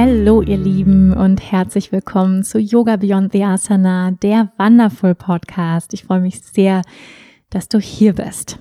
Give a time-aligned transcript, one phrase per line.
[0.00, 5.92] Hallo ihr Lieben und herzlich willkommen zu Yoga Beyond the Asana, der Wonderful Podcast.
[5.92, 6.82] Ich freue mich sehr,
[7.50, 8.60] dass du hier bist.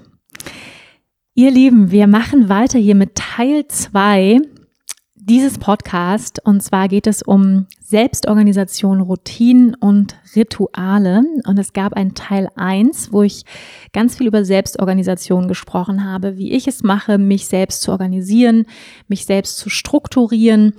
[1.36, 4.40] Ihr Lieben, wir machen weiter hier mit Teil 2
[5.14, 12.16] dieses Podcast und zwar geht es um Selbstorganisation, Routinen und Rituale und es gab einen
[12.16, 13.44] Teil 1, wo ich
[13.94, 18.66] ganz viel über Selbstorganisation gesprochen habe, wie ich es mache, mich selbst zu organisieren,
[19.08, 20.74] mich selbst zu strukturieren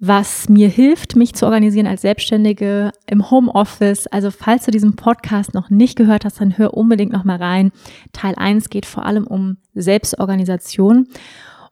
[0.00, 4.06] was mir hilft, mich zu organisieren als Selbstständige im Homeoffice.
[4.06, 7.70] Also falls du diesen Podcast noch nicht gehört hast, dann hör unbedingt noch mal rein.
[8.12, 11.06] Teil 1 geht vor allem um Selbstorganisation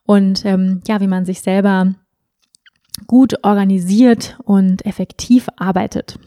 [0.04, 1.94] und ähm, ja, wie man sich selber
[3.06, 6.18] gut organisiert und effektiv arbeitet.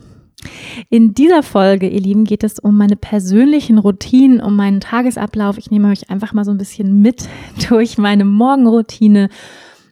[0.90, 5.60] In dieser Folge, ihr Lieben, geht es um meine persönlichen Routinen, um meinen Tagesablauf.
[5.60, 7.30] Ich nehme euch einfach mal so ein bisschen mit
[7.70, 9.30] durch meine Morgenroutine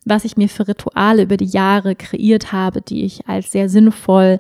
[0.09, 4.39] was ich mir für Rituale über die Jahre kreiert habe, die ich als sehr sinnvoll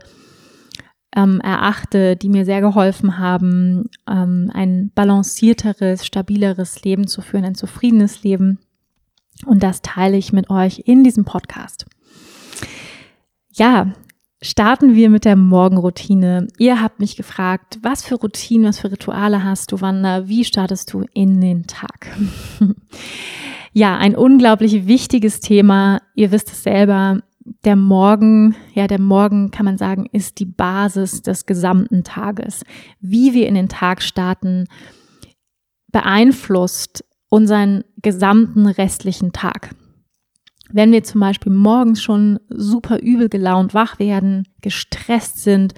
[1.15, 7.55] ähm, erachte, die mir sehr geholfen haben, ähm, ein balancierteres, stabileres Leben zu führen, ein
[7.55, 8.59] zufriedenes Leben.
[9.45, 11.85] Und das teile ich mit euch in diesem Podcast.
[13.53, 13.93] Ja,
[14.41, 16.47] starten wir mit der Morgenroutine.
[16.57, 20.27] Ihr habt mich gefragt, was für Routinen, was für Rituale hast du, Wanda?
[20.27, 22.15] Wie startest du in den Tag?
[23.73, 26.01] Ja, ein unglaublich wichtiges Thema.
[26.15, 27.21] Ihr wisst es selber.
[27.63, 32.63] Der Morgen, ja, der Morgen kann man sagen, ist die Basis des gesamten Tages.
[32.99, 34.65] Wie wir in den Tag starten,
[35.91, 39.75] beeinflusst unseren gesamten restlichen Tag.
[40.71, 45.73] Wenn wir zum Beispiel morgens schon super übel gelaunt wach werden, gestresst sind,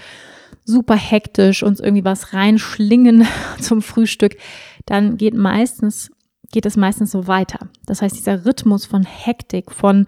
[0.66, 3.26] super hektisch uns irgendwie was reinschlingen
[3.60, 4.38] zum Frühstück,
[4.86, 6.12] dann geht meistens
[6.52, 7.70] geht es meistens so weiter.
[7.86, 10.08] Das heißt, dieser Rhythmus von Hektik, von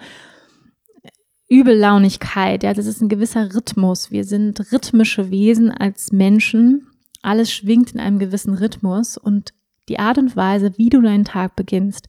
[1.50, 4.12] Übellaunigkeit, ja, das ist ein gewisser Rhythmus.
[4.12, 6.88] Wir sind rhythmische Wesen als Menschen.
[7.22, 9.54] Alles schwingt in einem gewissen Rhythmus und
[9.90, 12.08] die Art und Weise, wie du deinen Tag beginnst,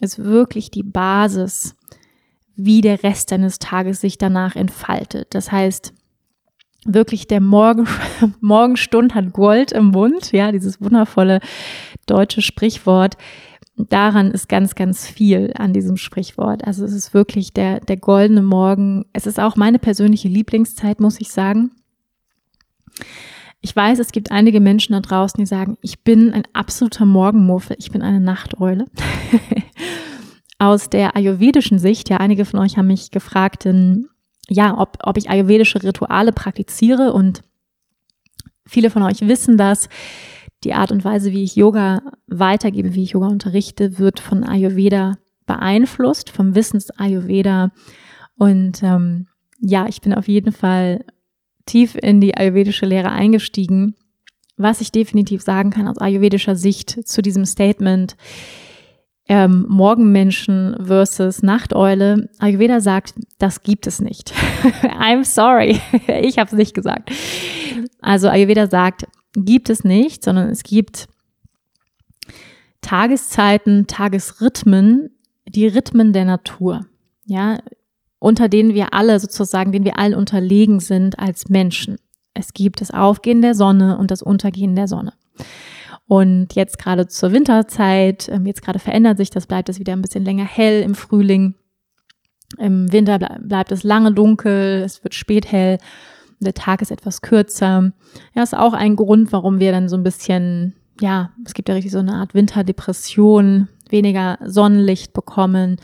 [0.00, 1.76] ist wirklich die Basis,
[2.56, 5.28] wie der Rest deines Tages sich danach entfaltet.
[5.34, 5.94] Das heißt,
[6.84, 7.88] wirklich der Morgen,
[8.40, 11.40] Morgenstund hat Gold im Mund, ja, dieses wundervolle
[12.06, 13.16] deutsche Sprichwort
[13.76, 16.64] daran ist ganz, ganz viel an diesem Sprichwort.
[16.64, 19.06] Also es ist wirklich der, der goldene Morgen.
[19.12, 21.72] Es ist auch meine persönliche Lieblingszeit, muss ich sagen.
[23.62, 27.76] Ich weiß, es gibt einige Menschen da draußen, die sagen, ich bin ein absoluter Morgenmuffel,
[27.78, 28.86] ich bin eine Nachteule.
[30.58, 34.08] Aus der ayurvedischen Sicht, ja, einige von euch haben mich gefragt, in,
[34.48, 37.42] ja, ob, ob ich ayurvedische Rituale praktiziere und
[38.66, 39.88] viele von euch wissen das
[40.64, 45.18] die Art und Weise, wie ich Yoga weitergebe, wie ich Yoga unterrichte, wird von Ayurveda
[45.46, 47.72] beeinflusst, vom Wissens Ayurveda.
[48.36, 49.26] Und ähm,
[49.60, 51.04] ja, ich bin auf jeden Fall
[51.66, 53.94] tief in die ayurvedische Lehre eingestiegen.
[54.56, 58.16] Was ich definitiv sagen kann aus ayurvedischer Sicht zu diesem Statement,
[59.28, 62.28] ähm, Morgenmenschen versus Nachteule.
[62.38, 64.34] Ayurveda sagt, das gibt es nicht.
[64.82, 65.80] I'm sorry,
[66.22, 67.10] ich habe es nicht gesagt.
[68.00, 71.08] Also Ayurveda sagt, gibt es nicht, sondern es gibt
[72.80, 75.10] Tageszeiten, Tagesrhythmen,
[75.46, 76.86] die Rhythmen der Natur,
[77.24, 77.58] ja,
[78.18, 81.96] unter denen wir alle sozusagen, denen wir allen unterlegen sind als Menschen.
[82.34, 85.12] Es gibt das Aufgehen der Sonne und das Untergehen der Sonne.
[86.06, 90.02] Und jetzt gerade zur Winterzeit, ähm, jetzt gerade verändert sich das, bleibt es wieder ein
[90.02, 91.54] bisschen länger hell im Frühling.
[92.58, 95.78] Im Winter bleibt es lange dunkel, es wird spät hell
[96.40, 97.92] der Tag ist etwas kürzer.
[98.34, 101.74] Ja, ist auch ein Grund, warum wir dann so ein bisschen, ja, es gibt ja
[101.74, 105.76] richtig so eine Art Winterdepression, weniger Sonnenlicht bekommen.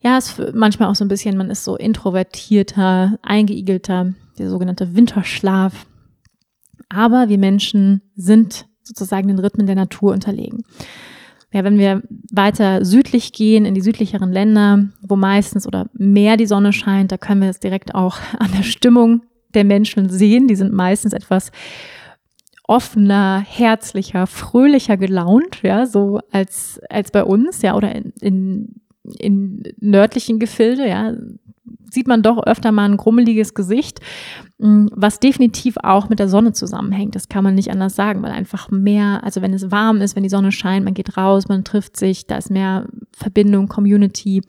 [0.00, 5.86] Ja, ist manchmal auch so ein bisschen, man ist so introvertierter, eingeigelter, der sogenannte Winterschlaf.
[6.88, 10.62] Aber wir Menschen sind sozusagen den Rhythmen der Natur unterlegen.
[11.52, 16.46] Ja, wenn wir weiter südlich gehen, in die südlicheren Länder, wo meistens oder mehr die
[16.46, 19.22] Sonne scheint, da können wir es direkt auch an der Stimmung
[19.54, 20.48] der Menschen sehen.
[20.48, 21.50] Die sind meistens etwas
[22.68, 28.80] offener, herzlicher, fröhlicher gelaunt, ja, so als, als bei uns, ja, oder in, in,
[29.18, 31.14] in nördlichen Gefilde, ja,
[31.90, 34.00] sieht man doch öfter mal ein grummeliges Gesicht,
[34.58, 37.14] mm, was definitiv auch mit der Sonne zusammenhängt.
[37.14, 40.22] Das kann man nicht anders sagen, weil einfach mehr, also wenn es warm ist, wenn
[40.22, 42.86] die Sonne scheint, man geht raus, man trifft sich, da ist mehr
[43.16, 44.42] Verbindung, Community.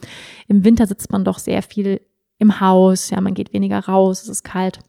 [0.49, 2.01] Im Winter sitzt man doch sehr viel
[2.37, 4.79] im Haus, ja, man geht weniger raus, es ist kalt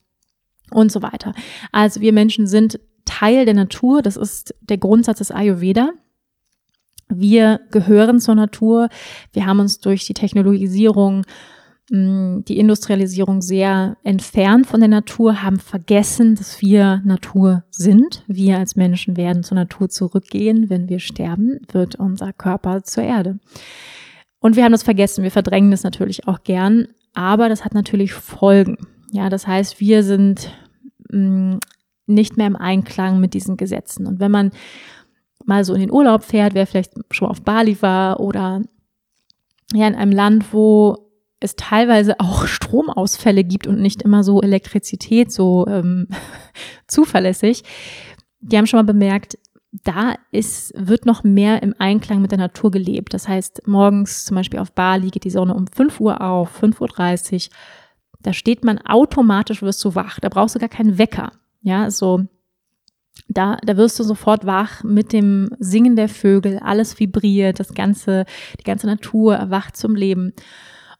[0.70, 1.34] und so weiter.
[1.72, 5.90] Also wir Menschen sind Teil der Natur, das ist der Grundsatz des Ayurveda.
[7.08, 8.88] Wir gehören zur Natur.
[9.32, 11.24] Wir haben uns durch die Technologisierung
[11.92, 18.22] die Industrialisierung sehr entfernt von der Natur, haben vergessen, dass wir Natur sind.
[18.28, 20.70] Wir als Menschen werden zur Natur zurückgehen.
[20.70, 23.40] Wenn wir sterben, wird unser Körper zur Erde.
[24.38, 25.24] Und wir haben das vergessen.
[25.24, 26.86] Wir verdrängen das natürlich auch gern.
[27.12, 28.78] Aber das hat natürlich Folgen.
[29.12, 30.50] Ja, das heißt, wir sind
[31.10, 31.58] mh,
[32.06, 34.06] nicht mehr im Einklang mit diesen Gesetzen.
[34.06, 34.50] Und wenn man
[35.44, 38.62] mal so in den Urlaub fährt, wer vielleicht schon auf Bali war oder
[39.72, 41.10] ja in einem Land, wo
[41.40, 46.08] es teilweise auch Stromausfälle gibt und nicht immer so Elektrizität so ähm,
[46.86, 47.62] zuverlässig.
[48.40, 49.38] Die haben schon mal bemerkt,
[49.84, 53.14] da ist, wird noch mehr im Einklang mit der Natur gelebt.
[53.14, 57.34] Das heißt, morgens zum Beispiel auf Bali geht die Sonne um 5 Uhr auf, 5.30
[57.48, 57.56] Uhr.
[58.22, 60.20] Da steht man automatisch, wirst du wach.
[60.20, 61.32] Da brauchst du gar keinen Wecker.
[61.62, 62.26] Ja, so,
[63.28, 66.58] da, da wirst du sofort wach mit dem Singen der Vögel.
[66.58, 68.24] Alles vibriert, das ganze,
[68.58, 70.32] die ganze Natur erwacht zum Leben.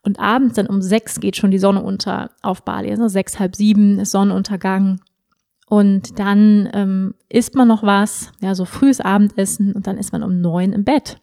[0.03, 2.91] Und abends dann um sechs geht schon die Sonne unter auf Bali.
[2.91, 5.01] Also sechs, halb sieben ist Sonnenuntergang.
[5.69, 10.23] Und dann ähm, isst man noch was, ja, so frühes Abendessen und dann ist man
[10.25, 11.21] um neun im Bett.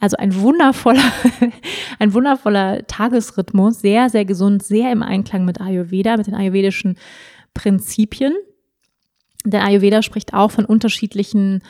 [0.00, 1.12] Also ein wundervoller,
[1.98, 6.96] ein wundervoller Tagesrhythmus, sehr, sehr gesund, sehr im Einklang mit Ayurveda, mit den ayurvedischen
[7.54, 8.34] Prinzipien.
[9.44, 11.62] Der Ayurveda spricht auch von unterschiedlichen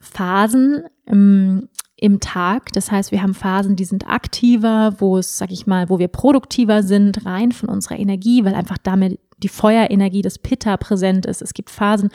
[0.00, 2.72] Phasen im, im Tag.
[2.72, 6.08] Das heißt, wir haben Phasen, die sind aktiver, wo es, sag ich mal, wo wir
[6.08, 11.42] produktiver sind, rein von unserer Energie, weil einfach damit die Feuerenergie des Pitta präsent ist.
[11.42, 12.10] Es gibt Phasen,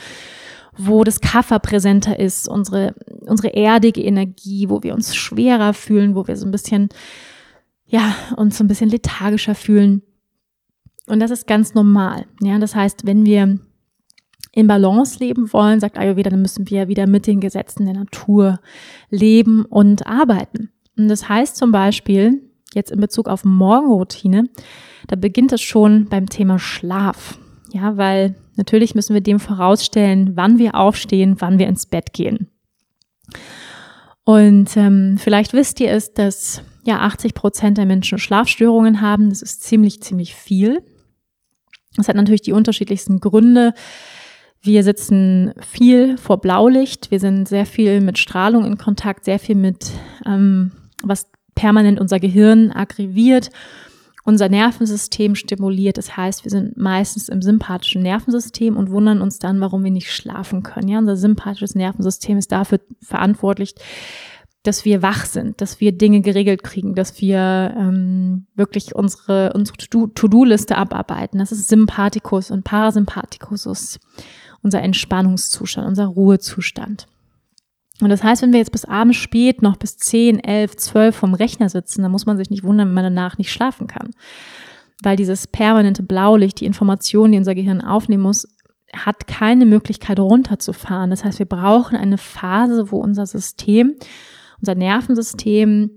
[0.80, 6.26] wo das Kapha präsenter ist, unsere, unsere erdige Energie, wo wir uns schwerer fühlen, wo
[6.26, 6.90] wir so ein bisschen,
[7.86, 10.02] ja, uns so ein bisschen lethargischer fühlen.
[11.08, 12.26] Und das ist ganz normal.
[12.42, 13.60] Ja, das heißt, wenn wir
[14.54, 18.60] in Balance leben wollen, sagt Ayurveda, dann müssen wir wieder mit den Gesetzen der Natur
[19.10, 20.70] leben und arbeiten.
[20.98, 22.42] Und das heißt zum Beispiel,
[22.74, 24.46] jetzt in Bezug auf Morgenroutine,
[25.08, 27.38] da beginnt es schon beim Thema Schlaf.
[27.72, 32.52] Ja, weil natürlich müssen wir dem vorausstellen, wann wir aufstehen, wann wir ins Bett gehen.
[34.24, 39.30] Und ähm, vielleicht wisst ihr es, dass ja 80 Prozent der Menschen Schlafstörungen haben.
[39.30, 40.84] Das ist ziemlich, ziemlich viel.
[41.96, 43.74] Das hat natürlich die unterschiedlichsten Gründe.
[44.62, 47.12] Wir sitzen viel vor Blaulicht.
[47.12, 49.90] Wir sind sehr viel mit Strahlung in Kontakt, sehr viel mit,
[50.26, 53.50] ähm, was permanent unser Gehirn aggressiert,
[54.30, 55.98] unser Nervensystem stimuliert.
[55.98, 60.12] Das heißt, wir sind meistens im sympathischen Nervensystem und wundern uns dann, warum wir nicht
[60.12, 60.88] schlafen können.
[60.88, 63.76] Ja, unser sympathisches Nervensystem ist dafür verantwortlich,
[64.64, 69.78] dass wir wach sind, dass wir Dinge geregelt kriegen, dass wir ähm, wirklich unsere, unsere
[69.78, 71.40] To-Do-Liste abarbeiten.
[71.40, 74.00] Das ist Sympathikus und Parasympathikus
[74.62, 77.08] unser Entspannungszustand, unser Ruhezustand.
[78.02, 81.34] Und das heißt, wenn wir jetzt bis abends spät noch bis 10, 11, 12 vom
[81.34, 84.12] Rechner sitzen, dann muss man sich nicht wundern, wenn man danach nicht schlafen kann.
[85.04, 88.48] Weil dieses permanente Blaulicht, die Informationen, die unser Gehirn aufnehmen muss,
[88.94, 91.10] hat keine Möglichkeit runterzufahren.
[91.10, 93.96] Das heißt, wir brauchen eine Phase, wo unser System,
[94.60, 95.92] unser Nervensystem,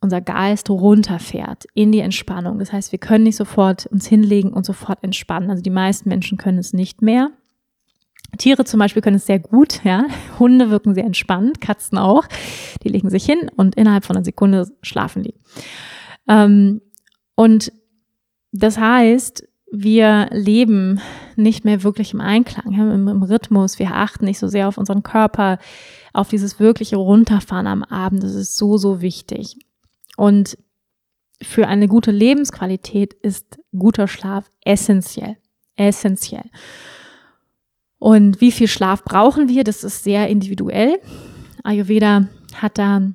[0.00, 2.58] unser Geist runterfährt in die Entspannung.
[2.58, 5.50] Das heißt, wir können nicht sofort uns hinlegen und sofort entspannen.
[5.50, 7.30] Also die meisten Menschen können es nicht mehr.
[8.36, 10.06] Tiere zum Beispiel können es sehr gut, ja.
[10.38, 12.26] Hunde wirken sehr entspannt, Katzen auch.
[12.82, 15.34] Die legen sich hin und innerhalb von einer Sekunde schlafen die.
[16.28, 16.80] Ähm,
[17.34, 17.72] und
[18.52, 21.00] das heißt, wir leben
[21.36, 23.78] nicht mehr wirklich im Einklang, im, im, Rhythmus.
[23.78, 25.58] Wir achten nicht so sehr auf unseren Körper,
[26.12, 28.22] auf dieses wirkliche Runterfahren am Abend.
[28.22, 29.56] Das ist so, so wichtig.
[30.16, 30.56] Und
[31.42, 35.36] für eine gute Lebensqualität ist guter Schlaf essentiell.
[35.76, 36.48] Essentiell.
[37.98, 39.64] Und wie viel Schlaf brauchen wir?
[39.64, 41.00] Das ist sehr individuell.
[41.62, 43.12] Ayurveda hat da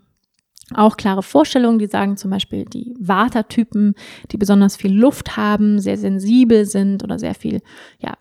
[0.74, 3.96] auch klare Vorstellungen, die sagen zum Beispiel die Vata-Typen,
[4.32, 7.62] die besonders viel Luft haben, sehr sensibel sind oder sehr viel,
[8.00, 8.14] ja,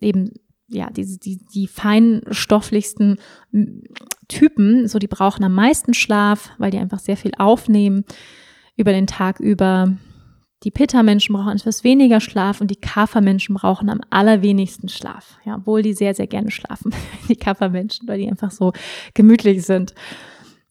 [0.00, 0.32] eben,
[0.68, 3.18] ja, die, die, die feinstofflichsten
[4.28, 8.04] Typen, so die brauchen am meisten Schlaf, weil die einfach sehr viel aufnehmen
[8.76, 9.96] über den Tag über.
[10.64, 15.38] Die Pitta-Menschen brauchen etwas weniger Schlaf und die Kapha-Menschen brauchen am allerwenigsten Schlaf.
[15.44, 16.94] Ja, obwohl die sehr, sehr gerne schlafen,
[17.28, 18.72] die Kapha-Menschen, weil die einfach so
[19.14, 19.94] gemütlich sind.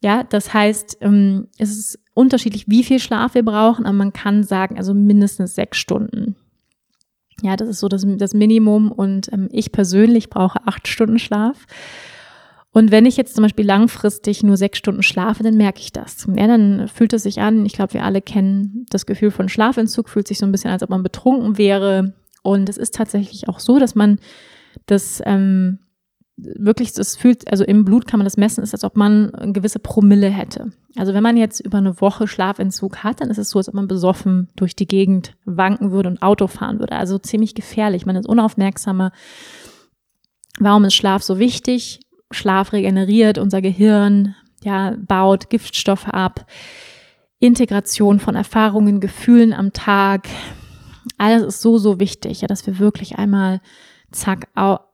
[0.04, 4.44] Ja, das heißt, ähm, es ist unterschiedlich, wie viel Schlaf wir brauchen, aber man kann
[4.44, 6.36] sagen, also mindestens sechs Stunden.
[7.44, 11.66] Ja, das ist so das, das Minimum und ähm, ich persönlich brauche acht Stunden Schlaf.
[12.74, 16.26] Und wenn ich jetzt zum Beispiel langfristig nur sechs Stunden schlafe, dann merke ich das.
[16.34, 20.08] Ja, dann fühlt es sich an, ich glaube, wir alle kennen das Gefühl von Schlafentzug,
[20.08, 22.14] fühlt sich so ein bisschen, als ob man betrunken wäre.
[22.44, 24.20] Und es ist tatsächlich auch so, dass man
[24.86, 25.80] das ähm,
[26.38, 29.52] wirklich, das fühlt, also im Blut kann man das messen, ist, als ob man eine
[29.52, 30.72] gewisse Promille hätte.
[30.96, 33.76] Also wenn man jetzt über eine Woche Schlafentzug hat, dann ist es so, als ob
[33.76, 36.96] man besoffen durch die Gegend wanken würde und Auto fahren würde.
[36.96, 38.06] Also ziemlich gefährlich.
[38.06, 39.12] Man ist unaufmerksamer.
[40.60, 42.00] Warum ist Schlaf so wichtig?
[42.34, 46.46] Schlaf regeneriert unser Gehirn, ja, baut Giftstoffe ab,
[47.40, 50.28] Integration von Erfahrungen, Gefühlen am Tag.
[51.18, 53.62] Alles ist so, so wichtig, ja, dass wir wirklich einmal
[54.12, 54.48] zack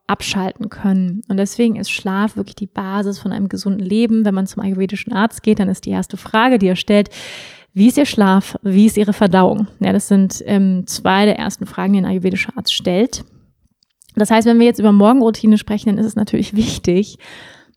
[0.08, 1.22] abschalten können.
[1.28, 4.24] Und deswegen ist Schlaf wirklich die Basis von einem gesunden Leben.
[4.24, 7.10] Wenn man zum ayurvedischen Arzt geht, dann ist die erste Frage, die er stellt,
[7.74, 8.58] wie ist Ihr Schlaf?
[8.64, 9.68] Wie ist Ihre Verdauung?
[9.80, 13.24] Ja, das sind ähm, zwei der ersten Fragen, die ein ayurvedischer Arzt stellt.
[14.20, 17.18] Das heißt, wenn wir jetzt über Morgenroutine sprechen, dann ist es natürlich wichtig,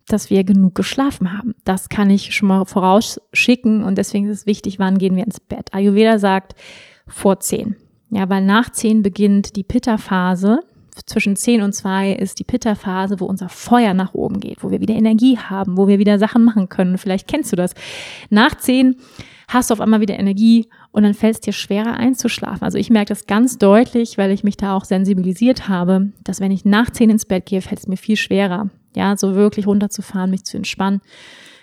[0.07, 1.55] dass wir genug geschlafen haben.
[1.65, 5.41] Das kann ich schon mal vorausschicken und deswegen ist es wichtig, wann gehen wir ins
[5.41, 5.73] Bett.
[5.73, 6.55] Ayurveda sagt
[7.07, 7.77] vor zehn.
[8.11, 10.61] Ja, weil nach zehn beginnt die Pitta-Phase.
[11.07, 14.81] Zwischen zehn und zwei ist die Pitta-Phase, wo unser Feuer nach oben geht, wo wir
[14.81, 16.99] wieder Energie haben, wo wir wieder Sachen machen können.
[16.99, 17.75] Vielleicht kennst du das.
[18.29, 18.97] Nach zehn
[19.49, 22.63] hast du auf einmal wieder Energie und dann fällt es dir schwerer einzuschlafen.
[22.63, 26.53] Also ich merke das ganz deutlich, weil ich mich da auch sensibilisiert habe, dass wenn
[26.53, 30.31] ich nach zehn ins Bett gehe, fällt es mir viel schwerer, ja, so wirklich runterzufahren,
[30.31, 31.01] mich zu entspannen.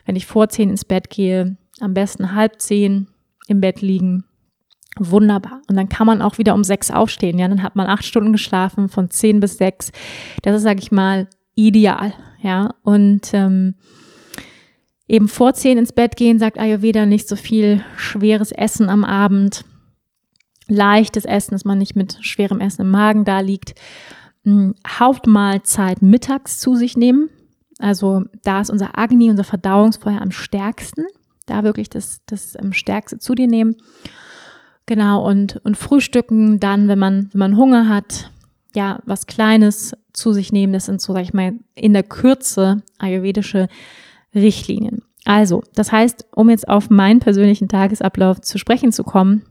[0.06, 3.08] Wenn ich vor zehn ins Bett gehe, am besten halb zehn
[3.48, 4.26] im Bett liegen,
[5.00, 5.62] wunderbar.
[5.70, 8.32] Und dann kann man auch wieder um sechs aufstehen, ja, dann hat man acht Stunden
[8.32, 9.92] geschlafen von zehn bis sechs.
[10.42, 13.76] Das ist, sage ich mal, ideal, ja, und ähm,
[15.08, 19.64] eben vor zehn ins Bett gehen, sagt Ayurveda nicht so viel schweres Essen am Abend,
[20.68, 23.76] leichtes Essen, dass man nicht mit schwerem Essen im Magen da liegt.
[24.44, 27.30] Hm, Hauptmahlzeit mittags zu sich nehmen.
[27.80, 31.06] Also da ist unser Agni, unser Verdauungsfeuer am stärksten.
[31.46, 33.76] Da wirklich das, das ähm, Stärkste zu dir nehmen.
[34.88, 38.32] Genau, und, und frühstücken dann, wenn man, wenn man Hunger hat,
[38.74, 40.74] ja, was Kleines zu sich nehmen.
[40.74, 43.68] Das sind so, sag ich mal, in der Kürze ayurvedische
[44.34, 45.04] Richtlinien.
[45.26, 49.44] Also, das heißt, um jetzt auf meinen persönlichen Tagesablauf zu sprechen zu kommen,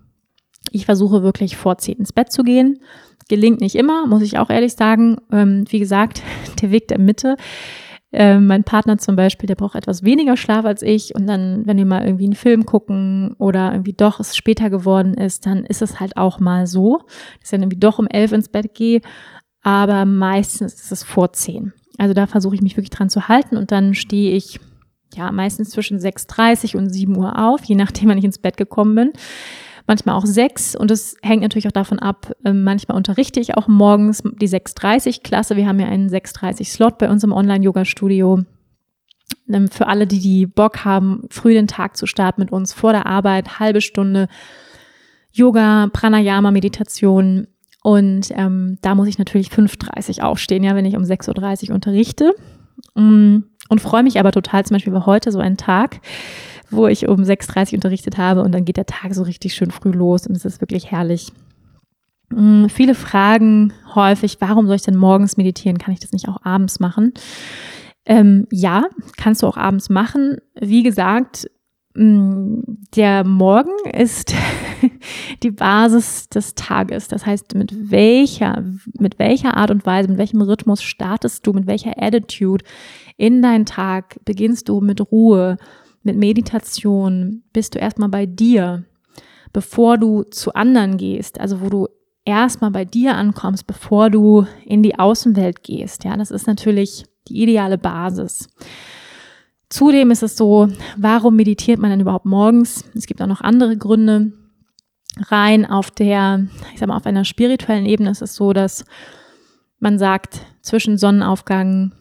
[0.70, 2.80] ich versuche wirklich vor zehn ins Bett zu gehen.
[3.28, 5.18] Gelingt nicht immer, muss ich auch ehrlich sagen.
[5.30, 6.22] Ähm, wie gesagt,
[6.62, 7.36] der Weg der Mitte.
[8.18, 11.14] Ähm, mein Partner zum Beispiel, der braucht etwas weniger Schlaf als ich.
[11.14, 15.12] Und dann, wenn wir mal irgendwie einen Film gucken oder irgendwie doch es später geworden
[15.12, 17.00] ist, dann ist es halt auch mal so,
[17.40, 19.02] dass ich dann irgendwie doch um elf ins Bett gehe.
[19.62, 21.74] Aber meistens ist es vor zehn.
[21.98, 24.60] Also da versuche ich mich wirklich dran zu halten und dann stehe ich
[25.14, 28.94] ja, meistens zwischen 6.30 und 7 Uhr auf, je nachdem, wann ich ins Bett gekommen
[28.94, 29.12] bin.
[29.86, 33.68] Manchmal auch 6 und es hängt natürlich auch davon ab, ähm, manchmal unterrichte ich auch
[33.68, 35.56] morgens die 6.30 Klasse.
[35.56, 38.42] Wir haben ja einen 6.30 Slot bei uns im Online-Yoga-Studio.
[39.48, 42.92] Ähm, für alle, die die Bock haben, früh den Tag zu starten mit uns vor
[42.92, 44.28] der Arbeit, halbe Stunde
[45.32, 47.46] Yoga, Pranayama, Meditation.
[47.82, 52.34] Und ähm, da muss ich natürlich 5.30 aufstehen, ja, wenn ich um 6.30 Uhr unterrichte.
[52.94, 53.38] Mm,
[53.68, 56.00] und freue mich aber total, zum Beispiel war heute so ein Tag,
[56.70, 59.70] wo ich um 6.30 Uhr unterrichtet habe und dann geht der Tag so richtig schön
[59.70, 61.32] früh los und es ist wirklich herrlich.
[62.30, 65.78] Mm, viele Fragen häufig, warum soll ich denn morgens meditieren?
[65.78, 67.12] Kann ich das nicht auch abends machen?
[68.04, 68.84] Ähm, ja,
[69.16, 70.38] kannst du auch abends machen.
[70.60, 71.48] Wie gesagt,
[71.94, 72.60] mm,
[72.96, 74.34] der Morgen ist
[75.42, 77.08] die Basis des Tages.
[77.08, 78.64] Das heißt, mit welcher,
[78.98, 82.64] mit welcher Art und Weise, mit welchem Rhythmus startest du, mit welcher Attitude
[83.16, 85.56] in deinen Tag beginnst du mit Ruhe,
[86.06, 88.84] mit Meditation, bist du erstmal bei dir,
[89.52, 91.88] bevor du zu anderen gehst, also wo du
[92.24, 96.04] erstmal bei dir ankommst, bevor du in die Außenwelt gehst.
[96.04, 98.48] Ja, das ist natürlich die ideale Basis.
[99.68, 102.84] Zudem ist es so, warum meditiert man denn überhaupt morgens?
[102.94, 104.32] Es gibt auch noch andere Gründe
[105.18, 108.84] rein auf der, ich sag mal, auf einer spirituellen Ebene ist es so, dass
[109.78, 111.92] man sagt, zwischen Sonnenaufgang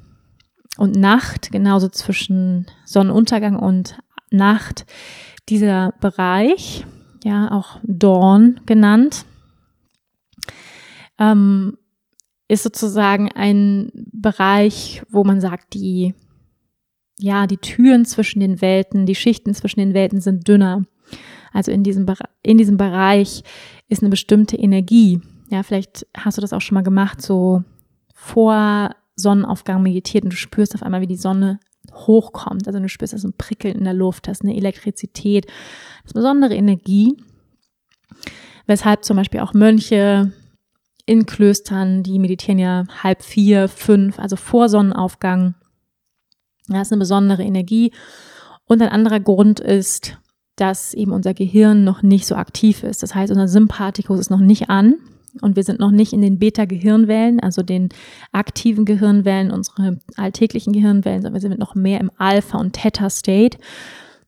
[0.78, 3.98] und Nacht, genauso zwischen Sonnenuntergang und
[4.32, 4.86] Nacht,
[5.50, 6.86] dieser Bereich,
[7.24, 9.26] ja, auch Dawn genannt,
[11.20, 11.78] ähm,
[12.48, 16.14] ist sozusagen ein Bereich, wo man sagt, die,
[17.18, 20.84] ja, die Türen zwischen den Welten, die Schichten zwischen den Welten sind dünner.
[21.54, 22.06] Also in diesem,
[22.44, 23.44] in diesem Bereich
[23.88, 25.22] ist eine bestimmte Energie.
[25.50, 27.64] Ja, vielleicht hast du das auch schon mal gemacht, so
[28.14, 31.60] vor Sonnenaufgang meditiert und du spürst auf einmal, wie die Sonne
[31.94, 32.68] hochkommt.
[32.68, 36.16] Also du spürst das ein Prickeln in der Luft, das ist eine Elektrizität, das ist
[36.16, 37.16] eine besondere Energie.
[38.68, 40.32] Weshalb zum Beispiel auch Mönche
[41.06, 45.54] in Klöstern, die meditieren ja halb vier, fünf, also vor Sonnenaufgang.
[46.68, 47.92] Das ist eine besondere Energie.
[48.66, 50.18] Und ein anderer Grund ist,
[50.56, 53.04] dass eben unser Gehirn noch nicht so aktiv ist.
[53.04, 54.96] Das heißt, unser Sympathikus ist noch nicht an
[55.42, 57.90] und wir sind noch nicht in den Beta-Gehirnwellen, also den
[58.32, 63.58] aktiven Gehirnwellen, unsere alltäglichen Gehirnwellen, sondern wir sind noch mehr im Alpha- und Theta-State.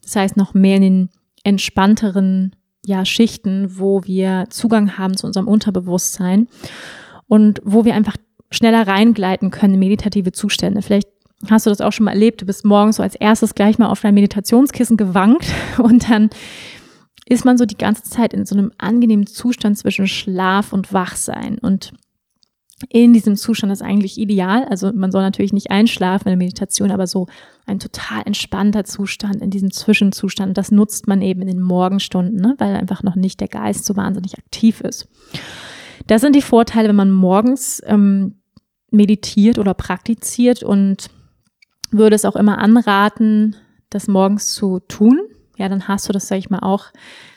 [0.03, 1.09] Das heißt, noch mehr in den
[1.43, 6.47] entspannteren ja, Schichten, wo wir Zugang haben zu unserem Unterbewusstsein
[7.27, 8.15] und wo wir einfach
[8.49, 10.81] schneller reingleiten können in meditative Zustände.
[10.81, 11.09] Vielleicht
[11.49, 12.41] hast du das auch schon mal erlebt.
[12.41, 15.47] Du bist morgens so als erstes gleich mal auf dein Meditationskissen gewankt
[15.77, 16.29] und dann
[17.29, 21.57] ist man so die ganze Zeit in so einem angenehmen Zustand zwischen Schlaf und Wachsein.
[21.59, 21.91] Und
[22.89, 24.63] in diesem Zustand ist eigentlich ideal.
[24.65, 27.27] Also man soll natürlich nicht einschlafen in der Meditation, aber so
[27.65, 30.57] ein total entspannter Zustand in diesem Zwischenzustand.
[30.57, 32.55] Das nutzt man eben in den Morgenstunden, ne?
[32.59, 35.09] weil einfach noch nicht der Geist so wahnsinnig aktiv ist.
[36.05, 38.35] Das sind die Vorteile, wenn man morgens ähm,
[38.89, 41.09] meditiert oder praktiziert und
[41.91, 43.57] würde es auch immer anraten,
[43.89, 45.19] das morgens zu tun.
[45.57, 46.85] Ja, dann hast du das, sag ich mal, auch,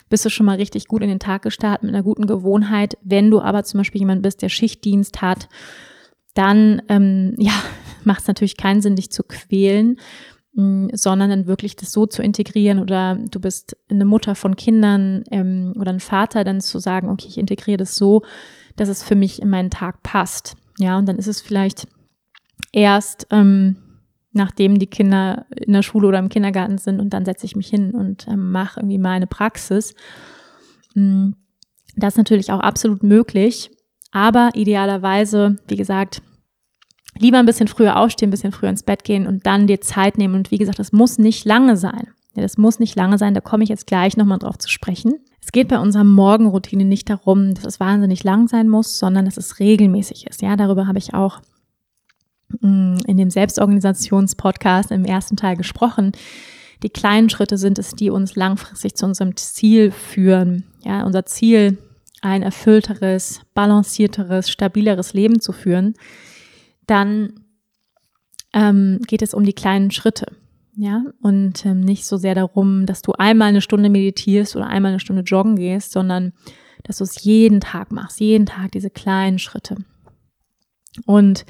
[0.09, 2.97] bist du schon mal richtig gut in den Tag gestartet mit einer guten Gewohnheit.
[3.03, 5.49] Wenn du aber zum Beispiel jemand bist, der Schichtdienst hat,
[6.33, 7.53] dann ähm, ja,
[8.03, 9.97] macht es natürlich keinen Sinn, dich zu quälen,
[10.53, 14.55] mh, mm, sondern dann wirklich das so zu integrieren oder du bist eine Mutter von
[14.55, 18.21] Kindern ähm, oder ein Vater, dann zu sagen, okay, ich integriere das so,
[18.75, 20.55] dass es für mich in meinen Tag passt.
[20.77, 21.87] Ja, und dann ist es vielleicht
[22.71, 23.77] erst ähm,
[24.33, 27.67] nachdem die Kinder in der Schule oder im Kindergarten sind und dann setze ich mich
[27.67, 29.93] hin und ähm, mache irgendwie meine Praxis.
[30.95, 31.31] Mm,
[31.95, 33.71] das ist natürlich auch absolut möglich,
[34.11, 36.21] aber idealerweise, wie gesagt,
[37.17, 40.17] lieber ein bisschen früher aufstehen, ein bisschen früher ins Bett gehen und dann dir Zeit
[40.17, 40.35] nehmen.
[40.35, 42.07] Und wie gesagt, das muss nicht lange sein.
[42.35, 45.15] Ja, das muss nicht lange sein, da komme ich jetzt gleich nochmal drauf zu sprechen.
[45.41, 49.35] Es geht bei unserer Morgenroutine nicht darum, dass es wahnsinnig lang sein muss, sondern dass
[49.35, 50.41] es regelmäßig ist.
[50.41, 51.41] Ja, darüber habe ich auch
[52.61, 56.11] in dem Selbstorganisationspodcast im ersten Teil gesprochen.
[56.83, 60.65] Die kleinen Schritte sind es, die uns langfristig zu unserem Ziel führen.
[60.83, 61.77] Ja, unser Ziel,
[62.21, 65.95] ein erfüllteres, balancierteres, stabileres Leben zu führen.
[66.87, 67.33] Dann
[68.53, 70.25] ähm, geht es um die kleinen Schritte.
[70.75, 74.91] Ja, und ähm, nicht so sehr darum, dass du einmal eine Stunde meditierst oder einmal
[74.91, 76.33] eine Stunde joggen gehst, sondern
[76.83, 79.75] dass du es jeden Tag machst, jeden Tag diese kleinen Schritte.
[81.05, 81.45] Und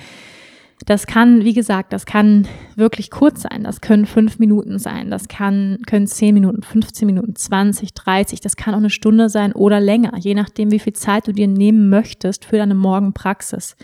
[0.86, 3.64] das kann, wie gesagt, das kann wirklich kurz sein.
[3.64, 5.12] Das können fünf Minuten sein.
[5.12, 8.40] Das kann, können zehn Minuten, 15 Minuten, 20, 30.
[8.42, 11.48] Das kann auch eine Stunde sein oder länger, je nachdem, wie viel Zeit du dir
[11.48, 13.76] nehmen möchtest für deine Morgenpraxis,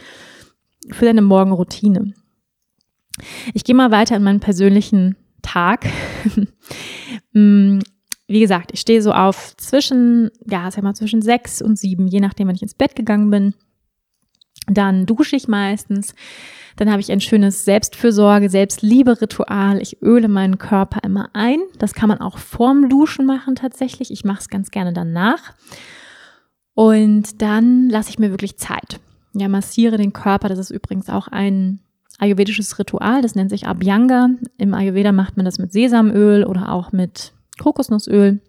[0.89, 2.13] für deine Morgenroutine.
[3.53, 5.85] Ich gehe mal weiter in meinen persönlichen Tag.
[7.33, 7.79] Mm,
[8.27, 12.19] wie gesagt, ich stehe so auf zwischen, ja, sag mal, zwischen sechs und sieben, je
[12.19, 13.53] nachdem, wann ich ins Bett gegangen bin.
[14.67, 16.13] Dann dusche ich meistens.
[16.75, 19.81] Dann habe ich ein schönes Selbstfürsorge, Selbstliebe-Ritual.
[19.81, 21.59] Ich öle meinen Körper immer ein.
[21.79, 24.11] Das kann man auch vorm Duschen machen tatsächlich.
[24.11, 25.53] Ich mache es ganz gerne danach.
[26.75, 28.99] Und dann lasse ich mir wirklich Zeit.
[29.33, 30.49] Ja, massiere den Körper.
[30.49, 31.79] Das ist übrigens auch ein
[32.19, 33.23] ayurvedisches Ritual.
[33.23, 34.29] Das nennt sich Abhyanga.
[34.57, 38.41] Im Ayurveda macht man das mit Sesamöl oder auch mit Kokosnussöl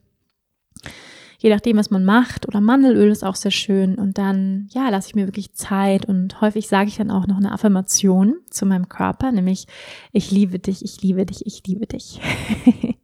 [1.38, 2.46] je nachdem, was man macht.
[2.48, 3.94] Oder Mandelöl ist auch sehr schön.
[3.94, 6.05] Und dann, ja, lasse ich mir wirklich Zeit.
[6.05, 9.66] Und häufig sage ich dann auch noch eine Affirmation zu meinem Körper, nämlich,
[10.12, 12.20] ich liebe dich, ich liebe dich, ich liebe dich.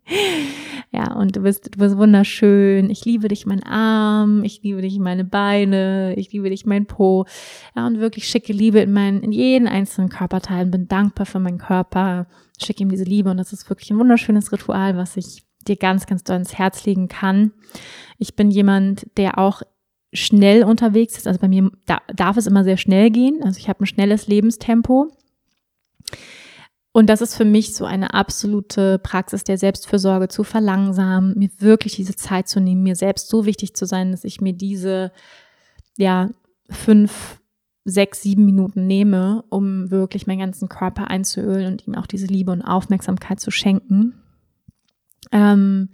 [0.91, 2.91] ja, und du bist, du bist wunderschön.
[2.91, 4.43] Ich liebe dich, mein Arm.
[4.43, 6.15] Ich liebe dich, meine Beine.
[6.17, 7.27] Ich liebe dich, mein Po.
[7.77, 10.73] Ja, und wirklich schicke Liebe in meinen, in jeden einzelnen Körperteilen.
[10.73, 12.27] Bin dankbar für meinen Körper.
[12.61, 13.31] Schicke ihm diese Liebe.
[13.31, 16.85] Und das ist wirklich ein wunderschönes Ritual, was ich dir ganz, ganz doll ins Herz
[16.85, 17.53] legen kann.
[18.19, 19.63] Ich bin jemand, der auch
[20.13, 21.27] schnell unterwegs ist.
[21.27, 23.43] Also bei mir da, darf es immer sehr schnell gehen.
[23.43, 25.09] Also ich habe ein schnelles Lebenstempo.
[26.93, 31.97] Und das ist für mich so eine absolute Praxis der Selbstfürsorge zu verlangsamen, mir wirklich
[31.97, 35.11] diese Zeit zu nehmen, mir selbst so wichtig zu sein, dass ich mir diese,
[35.97, 36.31] ja,
[36.71, 37.41] fünf,
[37.85, 42.53] sechs, sieben Minuten nehme, um wirklich meinen ganzen Körper einzuölen und ihm auch diese Liebe
[42.53, 44.15] und Aufmerksamkeit zu schenken.
[45.33, 45.91] Ähm,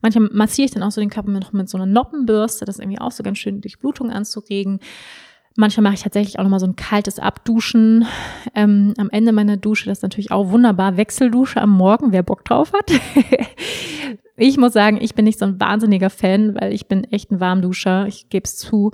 [0.00, 2.80] manchmal massiere ich dann auch so den Körper noch mit so einer Noppenbürste, das ist
[2.82, 4.80] irgendwie auch so ganz schön die Blutung anzuregen.
[5.56, 8.06] Manchmal mache ich tatsächlich auch nochmal so ein kaltes Abduschen
[8.54, 9.86] ähm, am Ende meiner Dusche.
[9.86, 10.96] Das ist natürlich auch wunderbar.
[10.96, 12.90] Wechseldusche am Morgen, wer Bock drauf hat.
[14.36, 17.40] ich muss sagen, ich bin nicht so ein wahnsinniger Fan, weil ich bin echt ein
[17.40, 18.06] Warmduscher.
[18.06, 18.92] Ich gebe es zu.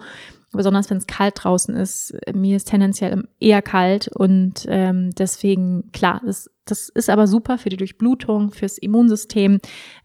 [0.53, 2.17] Besonders wenn es kalt draußen ist.
[2.33, 7.69] Mir ist tendenziell eher kalt und ähm, deswegen, klar, das, das ist aber super für
[7.69, 9.59] die Durchblutung, fürs Immunsystem.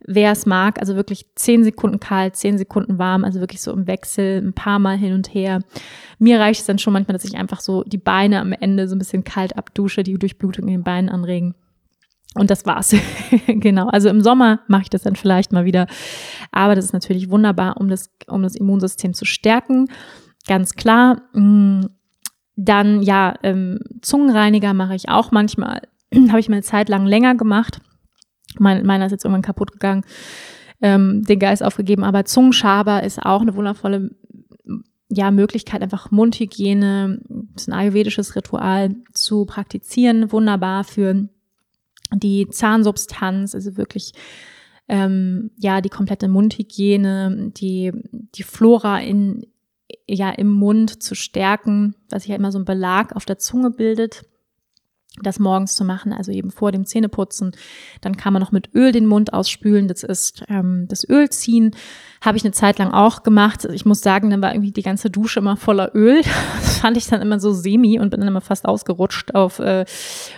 [0.05, 3.87] Wer es mag, also wirklich zehn Sekunden kalt, zehn Sekunden warm, also wirklich so im
[3.87, 5.59] Wechsel, ein paar Mal hin und her.
[6.19, 8.95] Mir reicht es dann schon manchmal, dass ich einfach so die Beine am Ende so
[8.95, 11.55] ein bisschen kalt abdusche, die Durchblutung in den Beinen anregen.
[12.33, 12.95] Und das war's.
[13.47, 13.87] genau.
[13.89, 15.87] Also im Sommer mache ich das dann vielleicht mal wieder.
[16.51, 19.87] Aber das ist natürlich wunderbar, um das, um das Immunsystem zu stärken.
[20.47, 21.21] Ganz klar.
[21.33, 21.85] Mm,
[22.55, 25.81] dann, ja, ähm, Zungenreiniger mache ich auch manchmal.
[26.29, 27.81] Habe ich mir eine Zeit lang länger gemacht.
[28.57, 30.03] Mein, meiner ist jetzt irgendwann kaputt gegangen.
[30.81, 32.03] Ähm, den Geist aufgegeben.
[32.03, 34.11] Aber Zungenschaber ist auch eine wundervolle
[35.13, 37.19] ja, Möglichkeit, einfach Mundhygiene,
[37.55, 40.31] ist ein ayurvedisches Ritual zu praktizieren.
[40.31, 41.27] Wunderbar für
[42.13, 44.13] die Zahnsubstanz, also wirklich
[44.87, 49.45] ähm, ja die komplette Mundhygiene, die die Flora in
[50.13, 53.71] ja im Mund zu stärken, was sich ja immer so ein Belag auf der Zunge
[53.71, 54.23] bildet
[55.21, 57.51] das morgens zu machen, also eben vor dem Zähneputzen.
[57.99, 59.89] Dann kann man noch mit Öl den Mund ausspülen.
[59.89, 61.75] Das ist ähm, das Öl ziehen.
[62.21, 63.65] Habe ich eine Zeit lang auch gemacht.
[63.73, 66.21] Ich muss sagen, dann war irgendwie die ganze Dusche immer voller Öl.
[66.61, 69.85] Das fand ich dann immer so semi und bin dann immer fast ausgerutscht auf äh,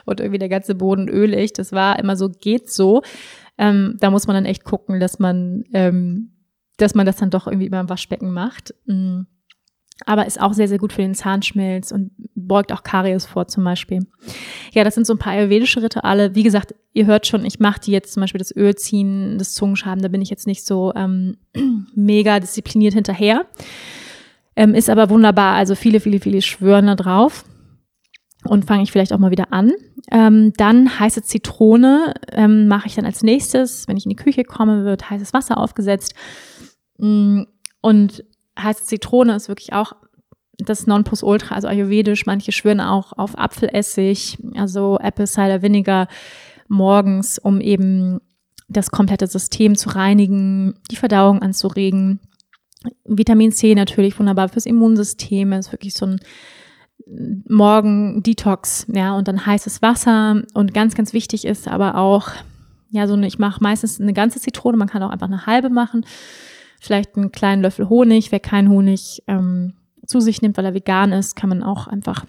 [0.03, 1.53] und irgendwie der ganze Boden ölig.
[1.53, 3.01] Das war immer so, geht so.
[3.57, 6.33] Ähm, da muss man dann echt gucken, dass man, ähm,
[6.75, 8.73] dass man das dann doch irgendwie immer im Waschbecken macht.
[10.05, 13.63] Aber ist auch sehr, sehr gut für den Zahnschmelz und beugt auch Karies vor zum
[13.63, 14.05] Beispiel.
[14.71, 16.35] Ja, das sind so ein paar ayurvedische Rituale.
[16.35, 19.53] Wie gesagt, ihr hört schon, ich mache die jetzt zum Beispiel das Öl ziehen, das
[19.53, 21.37] Zungenschaben, da bin ich jetzt nicht so ähm,
[21.95, 23.45] mega diszipliniert hinterher.
[24.55, 27.45] Ähm, ist aber wunderbar, also viele, viele, viele schwören da drauf.
[28.45, 29.71] Und fange ich vielleicht auch mal wieder an.
[30.11, 33.87] Ähm, dann heiße Zitrone ähm, mache ich dann als nächstes.
[33.87, 36.13] Wenn ich in die Küche komme, wird heißes Wasser aufgesetzt.
[36.97, 37.43] Mm,
[37.81, 38.25] und
[38.59, 39.93] heiße Zitrone ist wirklich auch
[40.57, 42.25] das Nonplusultra, also ayurvedisch.
[42.25, 46.07] Manche schwören auch auf Apfelessig, also Apple Cider Vinegar
[46.67, 48.19] morgens, um eben
[48.69, 52.19] das komplette System zu reinigen, die Verdauung anzuregen.
[53.05, 56.19] Vitamin C natürlich wunderbar fürs Immunsystem, ist wirklich so ein
[57.49, 60.43] Morgen-Detox, ja, und dann heißes Wasser.
[60.53, 62.29] Und ganz, ganz wichtig ist aber auch,
[62.89, 65.69] ja, so eine, ich mache meistens eine ganze Zitrone, man kann auch einfach eine halbe
[65.69, 66.05] machen
[66.83, 68.31] vielleicht einen kleinen Löffel Honig.
[68.31, 69.73] Wer keinen Honig ähm,
[70.05, 72.25] zu sich nimmt, weil er vegan ist, kann man auch einfach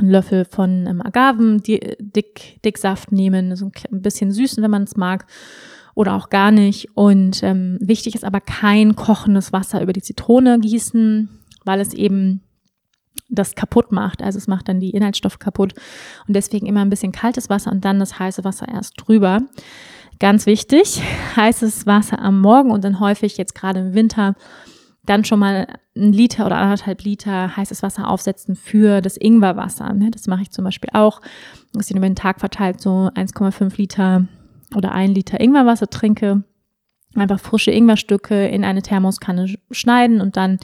[0.00, 4.96] einen Löffel von ähm, Agaven Dick, Dicksaft nehmen, so ein bisschen süßen, wenn man es
[4.96, 5.26] mag
[5.94, 6.96] oder auch gar nicht.
[6.96, 11.28] Und ähm, wichtig ist aber kein kochendes Wasser über die Zitrone gießen,
[11.64, 12.40] weil es eben
[13.28, 14.22] das kaputt macht.
[14.22, 15.74] Also es macht dann die Inhaltsstoffe kaputt.
[16.26, 19.42] Und deswegen immer ein bisschen kaltes Wasser und dann das heiße Wasser erst drüber.
[20.18, 21.02] Ganz wichtig,
[21.36, 24.34] heißes Wasser am Morgen und dann häufig jetzt gerade im Winter
[25.06, 29.92] dann schon mal ein Liter oder anderthalb Liter heißes Wasser aufsetzen für das Ingwerwasser.
[29.92, 30.10] Ne?
[30.10, 31.20] Das mache ich zum Beispiel auch,
[31.72, 34.26] dass ich über den Tag verteilt so 1,5 Liter
[34.74, 36.42] oder ein Liter Ingwerwasser trinke.
[37.14, 40.58] Einfach frische Ingwerstücke in eine Thermoskanne schneiden und dann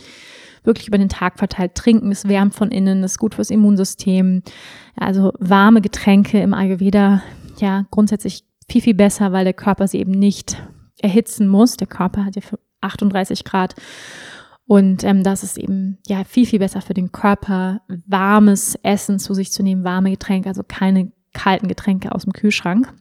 [0.65, 2.11] wirklich über den Tag verteilt trinken.
[2.11, 4.43] Es wärmt von innen, ist gut fürs Immunsystem.
[4.97, 7.23] Also warme Getränke im Ayurveda,
[7.59, 10.63] ja, grundsätzlich viel, viel besser, weil der Körper sie eben nicht
[11.01, 11.77] erhitzen muss.
[11.77, 12.43] Der Körper hat ja
[12.81, 13.75] 38 Grad.
[14.67, 19.35] Und ähm, das ist eben ja viel, viel besser für den Körper, warmes Essen zu
[19.35, 22.93] sich zu nehmen, warme Getränke, also keine kalten Getränke aus dem Kühlschrank.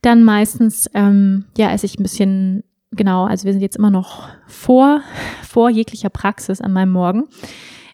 [0.00, 4.28] Dann meistens, ähm, ja, esse ich ein bisschen, genau, also wir sind jetzt immer noch
[4.48, 5.02] vor,
[5.44, 7.28] vor jeglicher Praxis an meinem Morgen.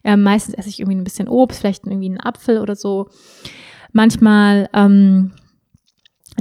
[0.05, 3.11] Ähm, meistens esse ich irgendwie ein bisschen Obst, vielleicht irgendwie einen Apfel oder so.
[3.93, 5.33] Manchmal ähm,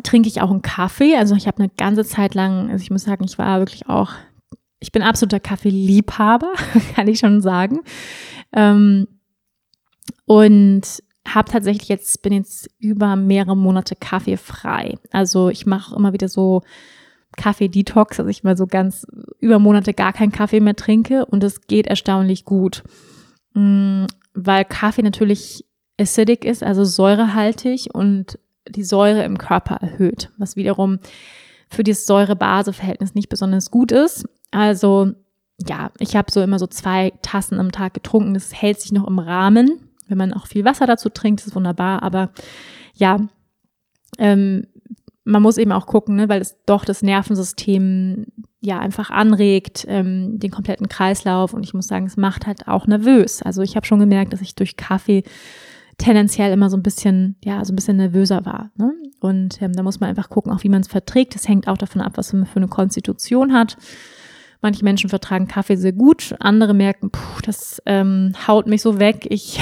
[0.08, 1.16] trinke ich auch einen Kaffee.
[1.18, 4.12] Also ich habe eine ganze Zeit lang, also ich muss sagen, ich war wirklich auch,
[4.80, 6.54] ich bin absoluter Kaffeeliebhaber,
[6.96, 7.82] kann ich schon sagen.
[8.54, 9.08] Ähm,
[10.26, 14.98] und habe tatsächlich jetzt, bin jetzt über mehrere Monate kaffeefrei.
[15.12, 16.62] Also ich mache immer wieder so
[17.36, 19.06] Kaffee-Detox, dass ich mal so ganz
[19.40, 22.84] über Monate gar keinen Kaffee mehr trinke und es geht erstaunlich gut.
[23.54, 25.66] Mm, weil Kaffee natürlich
[26.00, 28.40] acidic ist, also säurehaltig und
[28.70, 31.00] die Säure im Körper erhöht, was wiederum
[31.70, 34.26] für das Säure-Base-Verhältnis nicht besonders gut ist.
[34.52, 35.12] Also
[35.68, 38.34] ja, ich habe so immer so zwei Tassen am Tag getrunken.
[38.34, 39.80] Das hält sich noch im Rahmen.
[40.08, 42.04] Wenn man auch viel Wasser dazu trinkt, ist wunderbar.
[42.04, 42.32] Aber
[42.94, 43.20] ja,
[44.18, 44.68] ähm,
[45.24, 48.28] man muss eben auch gucken, ne, weil es doch das Nervensystem
[48.62, 51.54] ja einfach anregt, ähm, den kompletten Kreislauf.
[51.54, 53.42] Und ich muss sagen, es macht halt auch nervös.
[53.42, 55.24] Also ich habe schon gemerkt, dass ich durch Kaffee
[55.98, 58.72] tendenziell immer so ein bisschen, ja, so ein bisschen nervöser war.
[58.78, 58.94] Ne?
[59.20, 61.36] Und ähm, da muss man einfach gucken, auch wie man es verträgt.
[61.36, 63.78] Das hängt auch davon ab, was man für eine Konstitution hat.
[64.62, 69.28] Manche Menschen vertragen Kaffee sehr gut, andere merken, puh, das ähm, haut mich so weg.
[69.30, 69.60] Ich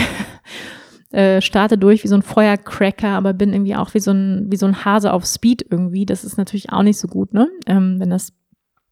[1.12, 4.58] äh, starte durch wie so ein Feuercracker, aber bin irgendwie auch wie so ein, wie
[4.58, 6.06] so ein Hase auf Speed irgendwie.
[6.06, 7.50] Das ist natürlich auch nicht so gut, ne?
[7.68, 8.34] Ähm, wenn das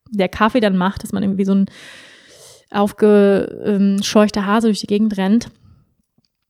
[0.10, 1.66] der Kaffee dann macht, dass man irgendwie so ein
[2.70, 5.50] aufgescheuchter Hase durch die Gegend rennt.